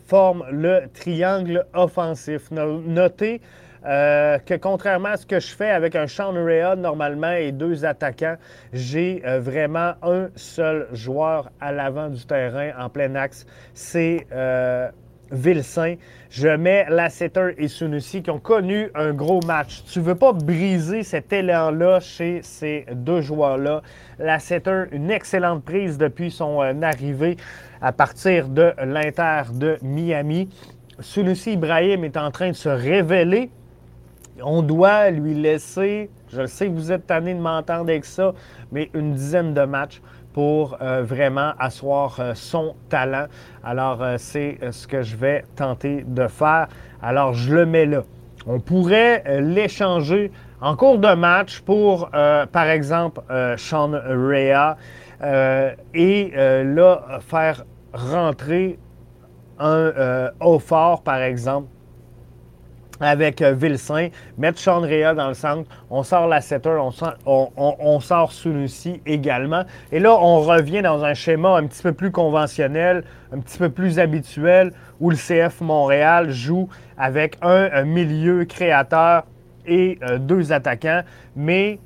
forment 0.06 0.44
le 0.50 0.82
triangle 0.92 1.64
offensif. 1.74 2.50
Notez 2.50 3.40
euh, 3.86 4.38
que 4.38 4.54
contrairement 4.54 5.10
à 5.10 5.16
ce 5.16 5.24
que 5.24 5.40
je 5.40 5.54
fais 5.54 5.70
avec 5.70 5.96
un 5.96 6.06
Sean 6.06 6.32
normalement 6.76 7.32
et 7.32 7.50
deux 7.52 7.84
attaquants, 7.84 8.36
j'ai 8.72 9.22
euh, 9.24 9.40
vraiment 9.40 9.94
un 10.02 10.28
seul 10.36 10.88
joueur 10.92 11.50
à 11.60 11.72
l'avant 11.72 12.08
du 12.08 12.24
terrain 12.26 12.72
en 12.78 12.90
plein 12.90 13.14
axe. 13.14 13.46
C'est 13.72 14.26
euh, 14.32 14.90
Vilsain. 15.30 15.96
Je 16.30 16.48
mets 16.48 16.86
Lasseter 16.88 17.54
et 17.58 17.68
Sunusi 17.68 18.22
qui 18.22 18.30
ont 18.30 18.38
connu 18.38 18.88
un 18.94 19.12
gros 19.12 19.40
match. 19.46 19.82
Tu 19.90 19.98
ne 19.98 20.04
veux 20.04 20.14
pas 20.14 20.32
briser 20.32 21.02
cet 21.02 21.32
élan-là 21.32 22.00
chez 22.00 22.40
ces 22.42 22.86
deux 22.92 23.20
joueurs-là. 23.20 23.82
Lasseter, 24.18 24.84
une 24.92 25.10
excellente 25.10 25.64
prise 25.64 25.98
depuis 25.98 26.30
son 26.30 26.60
arrivée 26.82 27.36
à 27.80 27.92
partir 27.92 28.48
de 28.48 28.72
l'Inter 28.84 29.42
de 29.52 29.78
Miami. 29.82 30.48
Sunusi 31.00 31.52
Ibrahim 31.52 32.04
est 32.04 32.16
en 32.16 32.30
train 32.30 32.48
de 32.48 32.56
se 32.56 32.68
révéler 32.68 33.50
on 34.42 34.62
doit 34.62 35.10
lui 35.10 35.34
laisser, 35.34 36.10
je 36.32 36.46
sais 36.46 36.66
que 36.66 36.72
vous 36.72 36.92
êtes 36.92 37.06
tanné 37.06 37.34
de 37.34 37.40
m'entendre 37.40 37.90
avec 37.90 38.04
ça, 38.04 38.32
mais 38.72 38.90
une 38.94 39.14
dizaine 39.14 39.54
de 39.54 39.62
matchs 39.62 40.00
pour 40.40 40.78
euh, 40.80 41.02
vraiment 41.02 41.52
asseoir 41.58 42.16
euh, 42.18 42.32
son 42.34 42.74
talent. 42.88 43.26
Alors, 43.62 44.00
euh, 44.00 44.14
c'est 44.16 44.56
ce 44.70 44.86
que 44.86 45.02
je 45.02 45.14
vais 45.14 45.44
tenter 45.54 46.02
de 46.06 46.28
faire. 46.28 46.68
Alors, 47.02 47.34
je 47.34 47.54
le 47.54 47.66
mets 47.66 47.84
là. 47.84 48.04
On 48.46 48.58
pourrait 48.58 49.22
l'échanger 49.42 50.32
en 50.62 50.76
cours 50.76 50.96
de 50.96 51.12
match 51.12 51.60
pour, 51.60 52.08
par 52.08 52.68
exemple, 52.68 53.20
Sean 53.58 53.92
Rea 53.92 54.76
et 55.92 56.32
là, 56.34 57.20
faire 57.20 57.64
rentrer 57.92 58.78
un 59.58 60.30
haut 60.40 60.58
fort, 60.58 61.02
par 61.02 61.20
exemple, 61.20 61.68
avec 63.00 63.40
euh, 63.42 63.52
Vilsain, 63.52 64.08
mettre 64.38 64.58
Sean 64.58 64.80
dans 64.80 65.28
le 65.28 65.34
centre, 65.34 65.68
on 65.90 66.02
sort 66.02 66.28
la 66.28 66.40
setter, 66.40 66.76
on 66.80 66.90
sort, 66.90 67.14
on, 67.26 67.98
également. 69.06 69.64
Et 69.90 69.98
là, 69.98 70.14
on 70.14 70.40
revient 70.40 70.82
dans 70.82 71.04
un 71.04 71.14
schéma 71.14 71.56
un 71.56 71.66
petit 71.66 71.82
peu 71.82 71.92
plus 71.92 72.10
conventionnel, 72.10 73.04
un 73.32 73.38
petit 73.40 73.58
peu 73.58 73.70
plus 73.70 73.98
habituel, 73.98 74.72
où 75.00 75.10
le 75.10 75.16
CF 75.16 75.60
Montréal 75.60 76.30
joue 76.30 76.68
avec 76.98 77.36
un, 77.42 77.84
milieu 77.84 78.44
créateur 78.44 79.24
et 79.66 79.98
euh, 80.02 80.18
deux 80.18 80.52
attaquants. 80.52 81.02
Mais 81.36 81.78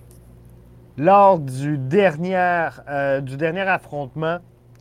lors 0.97 1.39
du 1.39 1.79
dernier, 1.79 2.69
euh, 2.89 3.21
du 3.21 3.37
dernier 3.37 3.63
affrontement 3.63 4.39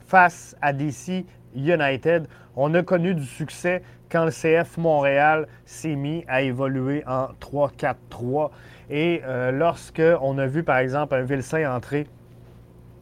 face 0.08 0.56
à 0.62 0.74
DC 0.74 1.26
United, 1.56 2.28
on 2.56 2.74
a 2.74 2.84
connu 2.84 3.16
du 3.16 3.26
succès 3.26 3.82
quand 4.10 4.26
le 4.26 4.32
CF 4.32 4.78
Montréal 4.78 5.48
s'est 5.66 5.96
mis 5.96 6.24
à 6.28 6.42
évoluer 6.42 7.04
en 7.08 7.30
3-4-3. 7.42 8.52
Et 8.90 9.22
euh, 9.26 9.52
lorsque 9.52 10.02
on 10.22 10.38
a 10.38 10.46
vu, 10.46 10.64
par 10.64 10.78
exemple, 10.78 11.16
un 11.16 11.24
Vilsain 11.24 11.74
entrer 11.74 12.08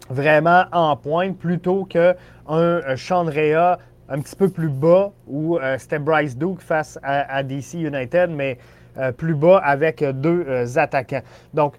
vraiment 0.09 0.65
en 0.71 0.95
pointe 0.95 1.37
plutôt 1.37 1.85
qu'un 1.85 2.15
un 2.47 2.95
Chandrea 2.95 3.77
un 4.09 4.19
petit 4.19 4.35
peu 4.35 4.49
plus 4.49 4.69
bas 4.69 5.11
où 5.25 5.57
c'était 5.77 5.99
Bryce 5.99 6.37
Duke 6.37 6.59
face 6.59 6.99
à, 7.01 7.43
DC 7.43 7.75
United, 7.75 8.29
mais 8.29 8.57
plus 9.15 9.35
bas 9.35 9.59
avec 9.59 10.03
deux 10.03 10.77
attaquants. 10.77 11.21
Donc, 11.53 11.75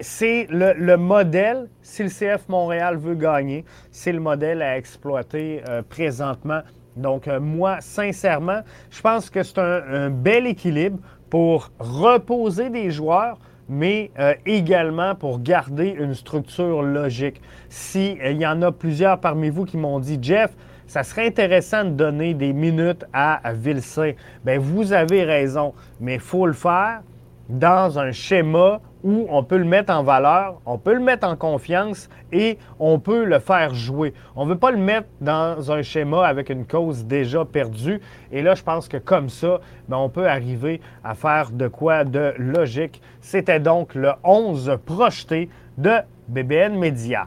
c'est 0.00 0.48
le, 0.50 0.96
modèle, 0.96 1.68
si 1.80 2.02
le 2.02 2.08
CF 2.08 2.48
Montréal 2.48 2.96
veut 2.96 3.14
gagner, 3.14 3.64
c'est 3.92 4.10
le 4.10 4.18
modèle 4.18 4.62
à 4.62 4.76
exploiter 4.76 5.62
présentement. 5.88 6.62
Donc, 6.96 7.26
moi, 7.40 7.78
sincèrement, 7.80 8.60
je 8.90 9.00
pense 9.00 9.30
que 9.30 9.42
c'est 9.42 9.58
un, 9.58 10.10
bel 10.10 10.46
équilibre 10.46 10.98
pour 11.28 11.70
reposer 11.78 12.70
des 12.70 12.90
joueurs, 12.90 13.38
mais 13.68 14.10
euh, 14.18 14.34
également 14.46 15.14
pour 15.14 15.40
garder 15.40 15.88
une 15.88 16.14
structure 16.14 16.82
logique. 16.82 17.40
S'il 17.68 18.20
euh, 18.20 18.32
y 18.32 18.46
en 18.46 18.60
a 18.62 18.72
plusieurs 18.72 19.20
parmi 19.20 19.48
vous 19.48 19.64
qui 19.64 19.76
m'ont 19.76 20.00
dit, 20.00 20.18
Jeff, 20.20 20.50
ça 20.88 21.04
serait 21.04 21.28
intéressant 21.28 21.84
de 21.84 21.90
donner 21.90 22.34
des 22.34 22.52
minutes 22.52 23.04
à 23.12 23.40
Vilsain. 23.52 24.12
Bien, 24.44 24.58
vous 24.58 24.92
avez 24.92 25.22
raison, 25.22 25.72
mais 26.00 26.14
il 26.14 26.20
faut 26.20 26.46
le 26.46 26.52
faire 26.52 27.02
dans 27.48 27.98
un 27.98 28.10
schéma 28.10 28.80
où 29.02 29.26
on 29.28 29.42
peut 29.42 29.56
le 29.56 29.64
mettre 29.64 29.92
en 29.92 30.02
valeur, 30.02 30.60
on 30.66 30.78
peut 30.78 30.94
le 30.94 31.00
mettre 31.00 31.26
en 31.26 31.36
confiance 31.36 32.08
et 32.32 32.58
on 32.78 32.98
peut 32.98 33.24
le 33.24 33.38
faire 33.38 33.74
jouer. 33.74 34.14
On 34.36 34.44
ne 34.44 34.50
veut 34.50 34.58
pas 34.58 34.70
le 34.70 34.78
mettre 34.78 35.08
dans 35.20 35.70
un 35.72 35.82
schéma 35.82 36.26
avec 36.26 36.50
une 36.50 36.66
cause 36.66 37.04
déjà 37.04 37.44
perdue. 37.44 38.00
Et 38.32 38.42
là, 38.42 38.54
je 38.54 38.62
pense 38.62 38.88
que 38.88 38.96
comme 38.96 39.28
ça, 39.28 39.60
ben, 39.88 39.96
on 39.96 40.08
peut 40.08 40.28
arriver 40.28 40.80
à 41.04 41.14
faire 41.14 41.50
de 41.50 41.68
quoi 41.68 42.04
de 42.04 42.34
logique. 42.38 43.00
C'était 43.20 43.60
donc 43.60 43.94
le 43.94 44.12
11 44.24 44.78
projeté 44.84 45.48
de 45.78 45.96
BBN 46.28 46.78
Media. 46.78 47.26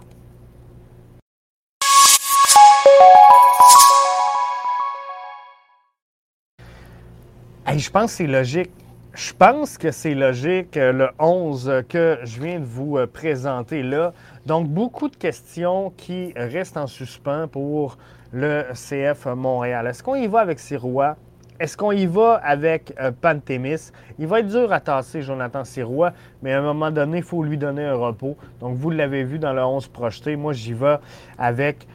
je 7.77 7.89
pense 7.89 8.11
que 8.11 8.17
c'est 8.17 8.27
logique. 8.27 8.71
Je 9.15 9.31
pense 9.31 9.77
que 9.77 9.91
c'est 9.91 10.15
logique, 10.15 10.75
euh, 10.75 10.91
le 10.91 11.09
11 11.19 11.83
que 11.87 12.17
je 12.23 12.41
viens 12.41 12.59
de 12.59 12.65
vous 12.65 12.97
euh, 12.97 13.05
présenter 13.05 13.83
là. 13.83 14.11
Donc, 14.47 14.67
beaucoup 14.69 15.07
de 15.07 15.15
questions 15.15 15.93
qui 15.95 16.33
restent 16.35 16.77
en 16.77 16.87
suspens 16.87 17.47
pour 17.47 17.99
le 18.31 18.63
CF 18.73 19.27
Montréal. 19.27 19.85
Est-ce 19.85 20.01
qu'on 20.01 20.15
y 20.15 20.25
va 20.25 20.39
avec 20.39 20.57
Sirois? 20.57 21.15
Est-ce 21.59 21.77
qu'on 21.77 21.91
y 21.91 22.07
va 22.07 22.41
avec 22.43 22.91
euh, 22.99 23.11
Pantémis? 23.11 23.91
Il 24.17 24.25
va 24.25 24.39
être 24.39 24.47
dur 24.47 24.73
à 24.73 24.79
tasser, 24.79 25.21
Jonathan 25.21 25.63
Sirois, 25.63 26.13
mais 26.41 26.51
à 26.51 26.57
un 26.57 26.63
moment 26.63 26.89
donné, 26.89 27.17
il 27.17 27.23
faut 27.23 27.43
lui 27.43 27.59
donner 27.59 27.85
un 27.85 27.93
repos. 27.93 28.35
Donc, 28.61 28.77
vous 28.77 28.89
l'avez 28.89 29.23
vu 29.23 29.37
dans 29.37 29.53
le 29.53 29.63
11 29.63 29.89
projeté. 29.89 30.35
Moi, 30.35 30.53
j'y 30.53 30.73
vais 30.73 30.97
avec 31.37 31.87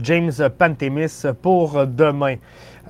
James 0.00 0.32
Pantémis 0.58 1.22
pour 1.42 1.86
demain. 1.86 2.36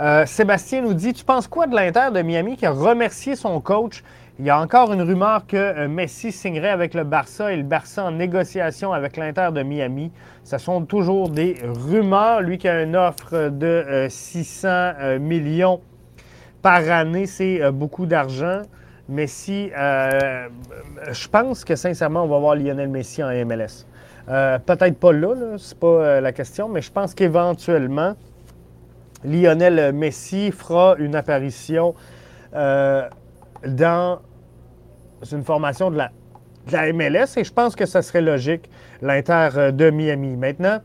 Euh, 0.01 0.27
Sébastien 0.27 0.83
nous 0.83 0.94
dit 0.94 1.12
Tu 1.12 1.25
penses 1.25 1.49
quoi 1.49 1.66
de 1.66 1.75
l'Inter 1.75 2.11
de 2.14 2.23
Miami 2.23 2.57
qui 2.57 2.66
a 2.66 2.71
remercié 2.71 3.35
son 3.35 3.61
coach? 3.61 4.05
Il 4.38 4.47
y 4.47 4.51
a 4.51 4.61
encore 4.61 4.92
une 4.92 5.03
rumeur 5.03 5.44
que 5.49 5.57
euh, 5.57 5.88
Messi 5.88 6.31
signerait 6.31 6.71
avec 6.71 6.94
le 6.94 7.03
Barça 7.03 7.53
et 7.53 7.57
le 7.57 7.64
Barça 7.64 8.05
en 8.05 8.12
négociation 8.12 8.92
avec 8.92 9.16
l'Inter 9.16 9.49
de 9.53 9.64
Miami. 9.64 10.12
Ce 10.44 10.57
sont 10.59 10.85
toujours 10.85 11.31
des 11.31 11.57
rumeurs. 11.64 12.42
Lui 12.42 12.59
qui 12.59 12.68
a 12.68 12.83
une 12.83 12.94
offre 12.94 13.49
de 13.49 14.07
600 14.09 14.68
euh, 14.68 15.18
millions 15.18 15.81
par 16.62 16.88
année, 16.88 17.27
c'est 17.27 17.68
beaucoup 17.73 18.07
d'argent. 18.07 18.62
Messi, 19.09 19.71
je 19.75 21.29
pense 21.29 21.64
que 21.64 21.77
sincèrement, 21.77 22.25
on 22.25 22.29
va 22.29 22.38
voir 22.38 22.57
Lionel 22.57 22.88
Messi 22.88 23.23
en 23.23 23.31
MLS. 23.47 23.87
Peut-être 24.29 24.99
pas 24.99 25.12
là, 25.12 25.35
là 25.35 25.57
c'est 25.57 25.79
pas 25.79 26.21
la 26.21 26.33
question, 26.33 26.69
mais 26.69 26.83
je 26.83 26.93
pense 26.93 27.14
qu'éventuellement, 27.14 28.14
Lionel 29.25 29.93
Messi 29.93 30.53
fera 30.53 30.95
une 30.99 31.14
apparition 31.14 31.95
euh, 32.55 33.09
dans 33.67 34.21
une 35.33 35.43
formation 35.43 35.91
de 35.91 35.97
la, 35.97 36.12
MLS 36.93 37.37
et 37.37 37.45
je 37.45 37.53
pense 37.53 37.75
que 37.75 37.87
ça 37.87 38.03
serait 38.03 38.21
logique, 38.21 38.69
l'Inter 39.03 39.73
de 39.73 39.91
Miami. 39.91 40.37
Maintenant, 40.37 40.81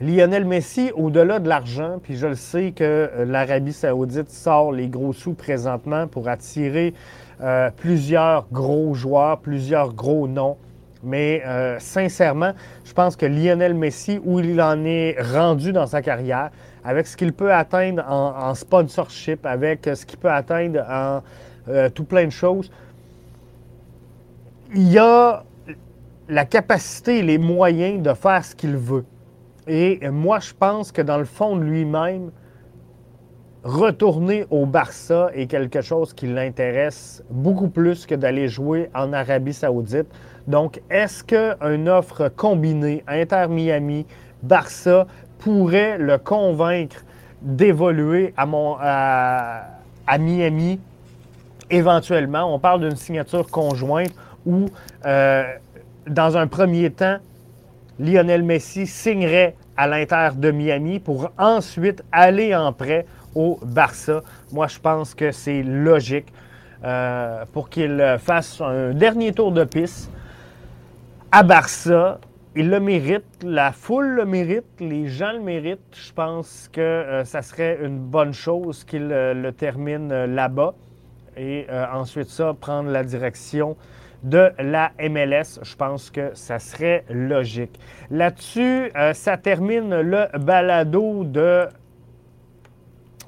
Lionel 0.00 0.44
Messi, 0.44 0.92
au-delà 0.94 1.40
de 1.40 1.48
l'argent, 1.48 1.98
puis 2.00 2.16
je 2.16 2.28
le 2.28 2.36
sais 2.36 2.70
que 2.70 3.10
l'Arabie 3.26 3.72
saoudite 3.72 4.30
sort 4.30 4.70
les 4.72 4.88
gros 4.88 5.12
sous 5.12 5.34
présentement 5.34 6.06
pour 6.06 6.28
attirer 6.28 6.94
euh, 7.40 7.70
plusieurs 7.76 8.46
gros 8.52 8.94
joueurs, 8.94 9.40
plusieurs 9.40 9.92
gros 9.92 10.28
noms. 10.28 10.56
Mais 11.02 11.42
euh, 11.46 11.78
sincèrement, 11.78 12.52
je 12.84 12.92
pense 12.92 13.16
que 13.16 13.26
Lionel 13.26 13.74
Messi, 13.74 14.20
où 14.24 14.40
il 14.40 14.60
en 14.60 14.84
est 14.84 15.16
rendu 15.20 15.72
dans 15.72 15.86
sa 15.86 16.02
carrière, 16.02 16.50
avec 16.84 17.06
ce 17.06 17.16
qu'il 17.16 17.32
peut 17.32 17.52
atteindre 17.52 18.04
en, 18.08 18.54
sponsorship, 18.54 19.44
avec 19.46 19.88
ce 19.94 20.06
qu'il 20.06 20.18
peut 20.18 20.30
atteindre 20.30 20.84
en 20.88 21.22
euh, 21.68 21.88
tout 21.90 22.04
plein 22.04 22.24
de 22.24 22.30
choses, 22.30 22.70
il 24.74 24.98
a 24.98 25.44
la 26.28 26.44
capacité 26.44 27.18
et 27.18 27.22
les 27.22 27.38
moyens 27.38 28.02
de 28.02 28.12
faire 28.12 28.44
ce 28.44 28.54
qu'il 28.54 28.76
veut. 28.76 29.04
Et 29.66 30.00
moi, 30.10 30.40
je 30.40 30.52
pense 30.58 30.92
que 30.92 31.02
dans 31.02 31.18
le 31.18 31.24
fond 31.24 31.56
de 31.56 31.62
lui-même, 31.62 32.30
retourner 33.64 34.46
au 34.50 34.66
Barça 34.66 35.30
est 35.34 35.46
quelque 35.46 35.82
chose 35.82 36.12
qui 36.14 36.26
l'intéresse 36.26 37.22
beaucoup 37.30 37.68
plus 37.68 38.06
que 38.06 38.14
d'aller 38.14 38.48
jouer 38.48 38.88
en 38.94 39.12
Arabie 39.12 39.52
saoudite. 39.52 40.06
Donc, 40.48 40.80
est-ce 40.88 41.22
qu'une 41.22 41.90
offre 41.90 42.30
combinée 42.34 43.04
Inter-Miami, 43.06 44.06
Barça 44.42 45.06
pourrait 45.38 45.98
le 45.98 46.16
convaincre 46.16 47.04
d'évoluer 47.42 48.32
à, 48.34 49.66
Miami 50.18 50.80
éventuellement? 51.68 52.54
On 52.54 52.58
parle 52.58 52.80
d'une 52.80 52.96
signature 52.96 53.46
conjointe 53.50 54.14
où, 54.46 54.70
euh, 55.04 55.44
dans 56.06 56.38
un 56.38 56.46
premier 56.46 56.90
temps, 56.92 57.18
Lionel 58.00 58.42
Messi 58.42 58.86
signerait 58.86 59.54
à 59.76 59.86
l'Inter 59.86 60.30
de 60.34 60.50
Miami 60.50 60.98
pour 60.98 61.30
ensuite 61.36 62.02
aller 62.10 62.56
en 62.56 62.72
prêt 62.72 63.04
au 63.34 63.60
Barça. 63.62 64.22
Moi, 64.50 64.66
je 64.66 64.78
pense 64.78 65.14
que 65.14 65.30
c'est 65.30 65.62
logique 65.62 66.32
euh, 66.84 67.44
pour 67.52 67.68
qu'il 67.68 68.16
fasse 68.18 68.62
un 68.62 68.94
dernier 68.94 69.32
tour 69.32 69.52
de 69.52 69.64
piste 69.64 70.10
à 71.30 71.42
Barça. 71.42 72.20
Il 72.56 72.70
le 72.70 72.80
mérite, 72.80 73.24
la 73.44 73.72
foule 73.72 74.08
le 74.16 74.24
mérite, 74.24 74.64
les 74.80 75.06
gens 75.06 75.32
le 75.32 75.40
méritent. 75.40 75.94
Je 75.94 76.12
pense 76.12 76.68
que 76.72 76.80
euh, 76.80 77.24
ça 77.24 77.42
serait 77.42 77.78
une 77.82 77.98
bonne 77.98 78.32
chose 78.32 78.84
qu'il 78.84 79.12
euh, 79.12 79.34
le 79.34 79.52
termine 79.52 80.08
là-bas 80.24 80.74
et 81.36 81.66
ensuite 81.92 82.30
ça, 82.30 82.52
prendre 82.52 82.90
la 82.90 83.04
direction 83.04 83.76
de 84.24 84.50
la 84.58 84.90
MLS. 84.98 85.60
Je 85.62 85.76
pense 85.76 86.10
que 86.10 86.32
ça 86.34 86.58
serait 86.58 87.04
logique. 87.10 87.78
Là-dessus, 88.10 88.90
ça 89.12 89.36
termine 89.36 90.00
le 90.00 90.26
balado 90.36 91.24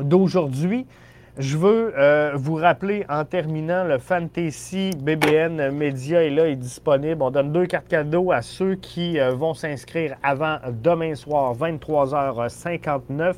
d'aujourd'hui. 0.01 0.89
Je 1.39 1.57
veux 1.57 1.93
euh, 1.97 2.33
vous 2.35 2.57
rappeler 2.57 3.07
en 3.09 3.25
terminant, 3.25 3.85
le 3.85 3.99
Fantasy 3.99 4.91
BBN 4.99 5.71
Media 5.71 6.25
est 6.25 6.31
là, 6.31 6.49
est 6.49 6.57
disponible. 6.57 7.23
On 7.23 7.31
donne 7.31 7.53
deux 7.53 7.67
cartes 7.67 7.87
cadeaux 7.87 8.33
à 8.33 8.43
ceux 8.43 8.75
qui 8.75 9.19
euh, 9.19 9.31
vont 9.31 9.55
s'inscrire 9.55 10.17
avant 10.25 10.57
demain 10.83 11.15
soir, 11.15 11.55
23h59. 11.55 13.35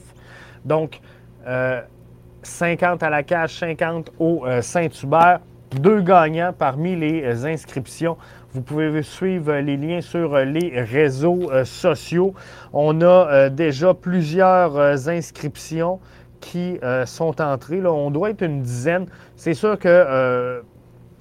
Donc, 0.64 1.00
50 2.42 3.02
euh, 3.02 3.06
à 3.06 3.10
la 3.10 3.22
cage, 3.22 3.58
50 3.58 4.10
au 4.18 4.46
Saint-Hubert. 4.62 5.40
Deux 5.72 6.00
gagnants 6.00 6.52
parmi 6.58 6.96
les 6.96 7.46
inscriptions. 7.46 8.16
Vous 8.52 8.62
pouvez 8.62 9.02
suivre 9.02 9.54
les 9.54 9.76
liens 9.76 10.02
sur 10.02 10.36
les 10.36 10.80
réseaux 10.82 11.50
sociaux. 11.64 12.34
On 12.74 13.00
a 13.00 13.48
déjà 13.48 13.94
plusieurs 13.94 15.08
inscriptions 15.08 15.98
qui 16.42 16.78
euh, 16.82 17.06
sont 17.06 17.40
entrés. 17.40 17.80
Là, 17.80 17.90
on 17.90 18.10
doit 18.10 18.30
être 18.30 18.42
une 18.42 18.60
dizaine. 18.60 19.06
C'est 19.36 19.54
sûr 19.54 19.78
que 19.78 19.88
euh, 19.88 20.60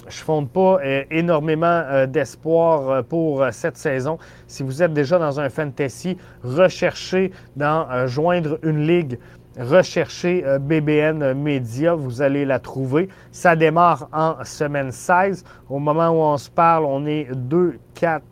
je 0.09 0.19
ne 0.19 0.23
fonde 0.25 0.49
pas 0.49 0.79
euh, 0.83 1.03
énormément 1.11 2.05
d'espoir 2.07 3.05
pour 3.05 3.45
cette 3.51 3.77
saison. 3.77 4.17
Si 4.47 4.63
vous 4.63 4.83
êtes 4.83 4.93
déjà 4.93 5.17
dans 5.19 5.39
un 5.39 5.49
fantasy, 5.49 6.17
recherchez 6.43 7.31
dans 7.55 8.07
joindre 8.07 8.59
une 8.63 8.85
ligue. 8.85 9.17
Recherchez 9.59 10.45
BBN 10.61 11.33
Media, 11.33 11.93
vous 11.93 12.21
allez 12.21 12.45
la 12.45 12.57
trouver. 12.59 13.09
Ça 13.31 13.55
démarre 13.55 14.07
en 14.13 14.43
semaine 14.45 14.91
16. 14.91 15.43
Au 15.69 15.77
moment 15.77 16.09
où 16.09 16.21
on 16.33 16.37
se 16.37 16.49
parle, 16.49 16.85
on 16.85 17.05
est 17.05 17.27
2, 17.35 17.77
4, 17.93 18.23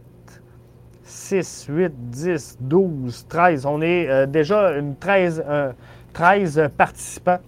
6, 1.04 1.68
8, 1.70 1.94
10, 2.10 2.58
12, 2.62 3.26
13. 3.28 3.66
On 3.66 3.82
est 3.82 4.28
déjà 4.28 4.72
une 4.78 4.96
13, 4.96 5.44
13 6.14 6.70
participants. 6.78 7.40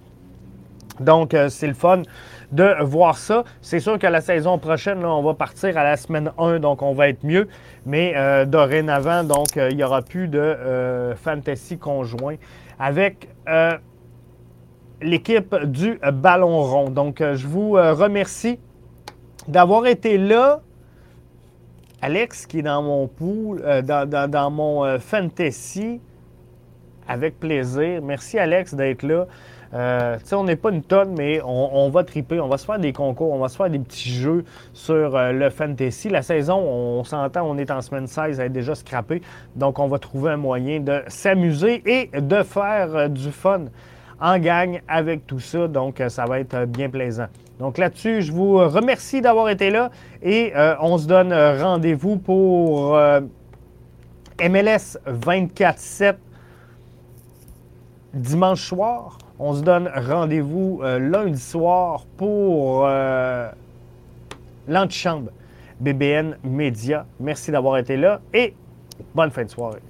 Donc, 1.00 1.34
euh, 1.34 1.50
c'est 1.50 1.68
le 1.68 1.74
fun. 1.74 2.04
de 2.52 2.84
voir 2.84 3.18
ça. 3.18 3.46
C'est 3.62 3.80
sûr 3.80 3.98
que 3.98 4.08
la 4.08 4.20
saison 4.20 4.58
prochaine, 4.58 5.06
on 5.06 5.24
va 5.24 5.34
partir 5.34 5.78
à 5.78 5.86
la 5.86 5.96
semaine 5.96 6.34
1, 6.38 6.60
donc 6.60 6.82
on 6.82 6.94
va 6.94 7.08
être 7.08 7.24
mieux. 7.24 7.48
Mais 7.86 8.14
euh, 8.16 8.46
dorénavant, 8.46 9.24
donc, 9.24 9.56
il 9.56 9.78
n'y 9.78 9.84
aura 9.84 10.02
plus 10.02 10.28
de 10.28 11.14
fantasy 11.16 11.78
conjoint 11.78 12.36
avec 12.78 13.30
l'équipe 15.02 15.56
du 15.64 15.98
Ballon 16.12 16.62
Rond. 16.64 16.90
Donc, 16.90 17.20
je 17.20 17.48
vous 17.48 17.72
remercie 17.72 18.60
d'avoir 19.48 19.88
été 19.88 20.18
là. 20.18 20.60
Alex, 22.02 22.48
qui 22.48 22.60
est 22.60 22.64
dans 22.64 22.82
mon 22.82 23.08
pool, 23.08 23.64
dans, 23.84 24.52
mon 24.52 25.00
fantasy, 25.00 26.02
avec 27.12 27.40
plaisir. 27.40 28.02
Merci, 28.02 28.40
Alex, 28.40 28.74
d'être 28.74 29.04
là. 29.04 29.28
Euh, 29.74 30.18
on 30.34 30.44
n'est 30.44 30.56
pas 30.56 30.72
une 30.72 30.82
tonne, 30.82 31.14
mais 31.18 31.42
on, 31.44 31.90
va 31.90 32.04
triper. 32.04 32.40
On 32.40 32.48
va 32.48 32.58
se 32.58 32.66
faire 32.66 32.80
des 32.80 32.94
concours, 32.94 33.32
on 33.32 33.40
va 33.40 33.50
se 33.50 33.56
faire 33.56 33.70
des 33.70 33.80
petits 33.80 34.14
jeux 34.14 34.44
sur 34.74 35.16
euh, 35.16 35.32
le 35.32 35.50
fantasy. 35.50 36.10
La 36.10 36.22
saison, 36.22 36.58
on, 36.58 37.04
s'entend, 37.04 37.44
on 37.44 37.58
est 37.58 37.72
en 37.72 37.82
semaine 37.82 38.08
16, 38.08 38.40
elle 38.40 38.48
est 38.48 38.50
déjà 38.50 38.76
scrappée. 38.76 39.22
Donc, 39.56 39.80
on 39.80 39.88
va 39.88 40.00
trouver 40.00 40.32
un 40.32 40.38
moyen 40.38 40.80
de 40.80 41.02
s'amuser 41.08 41.84
et 41.86 42.10
de 42.20 42.44
faire 42.44 42.96
euh, 42.96 43.08
du 43.08 43.32
fun 43.32 43.66
en 44.20 44.38
gang 44.40 44.82
avec 44.88 45.26
tout 45.26 45.40
ça. 45.40 45.68
Donc, 45.68 46.02
ça 46.08 46.26
va 46.26 46.40
être 46.40 46.66
bien 46.66 46.90
plaisant. 46.90 47.28
Donc 47.60 47.78
là-dessus, 47.78 48.24
je 48.24 48.32
vous 48.32 48.58
remercie 48.58 49.22
d'avoir 49.22 49.50
été 49.50 49.70
là 49.70 49.92
et 50.24 50.52
on 50.80 50.98
se 50.98 51.06
donne 51.06 51.32
rendez-vous 51.32 52.18
pour 52.18 52.98
MLS 54.40 54.98
24-7 55.08 56.16
dimanche 58.14 58.68
soir. 58.68 59.18
On 59.40 59.54
se 59.54 59.62
donne 59.62 59.90
rendez-vous 59.94 60.82
euh, 60.84 61.00
lundi 61.00 61.40
soir 61.40 62.06
pour 62.18 62.86
euh, 62.86 63.50
l'antichambre 64.68 65.32
BBN 65.80 66.38
Média. 66.44 67.06
Merci 67.20 67.52
d'avoir 67.52 67.78
été 67.78 67.98
là 67.98 68.22
et 68.34 68.54
bonne 69.16 69.32
fin 69.32 69.44
de 69.44 69.50
soirée. 69.50 69.82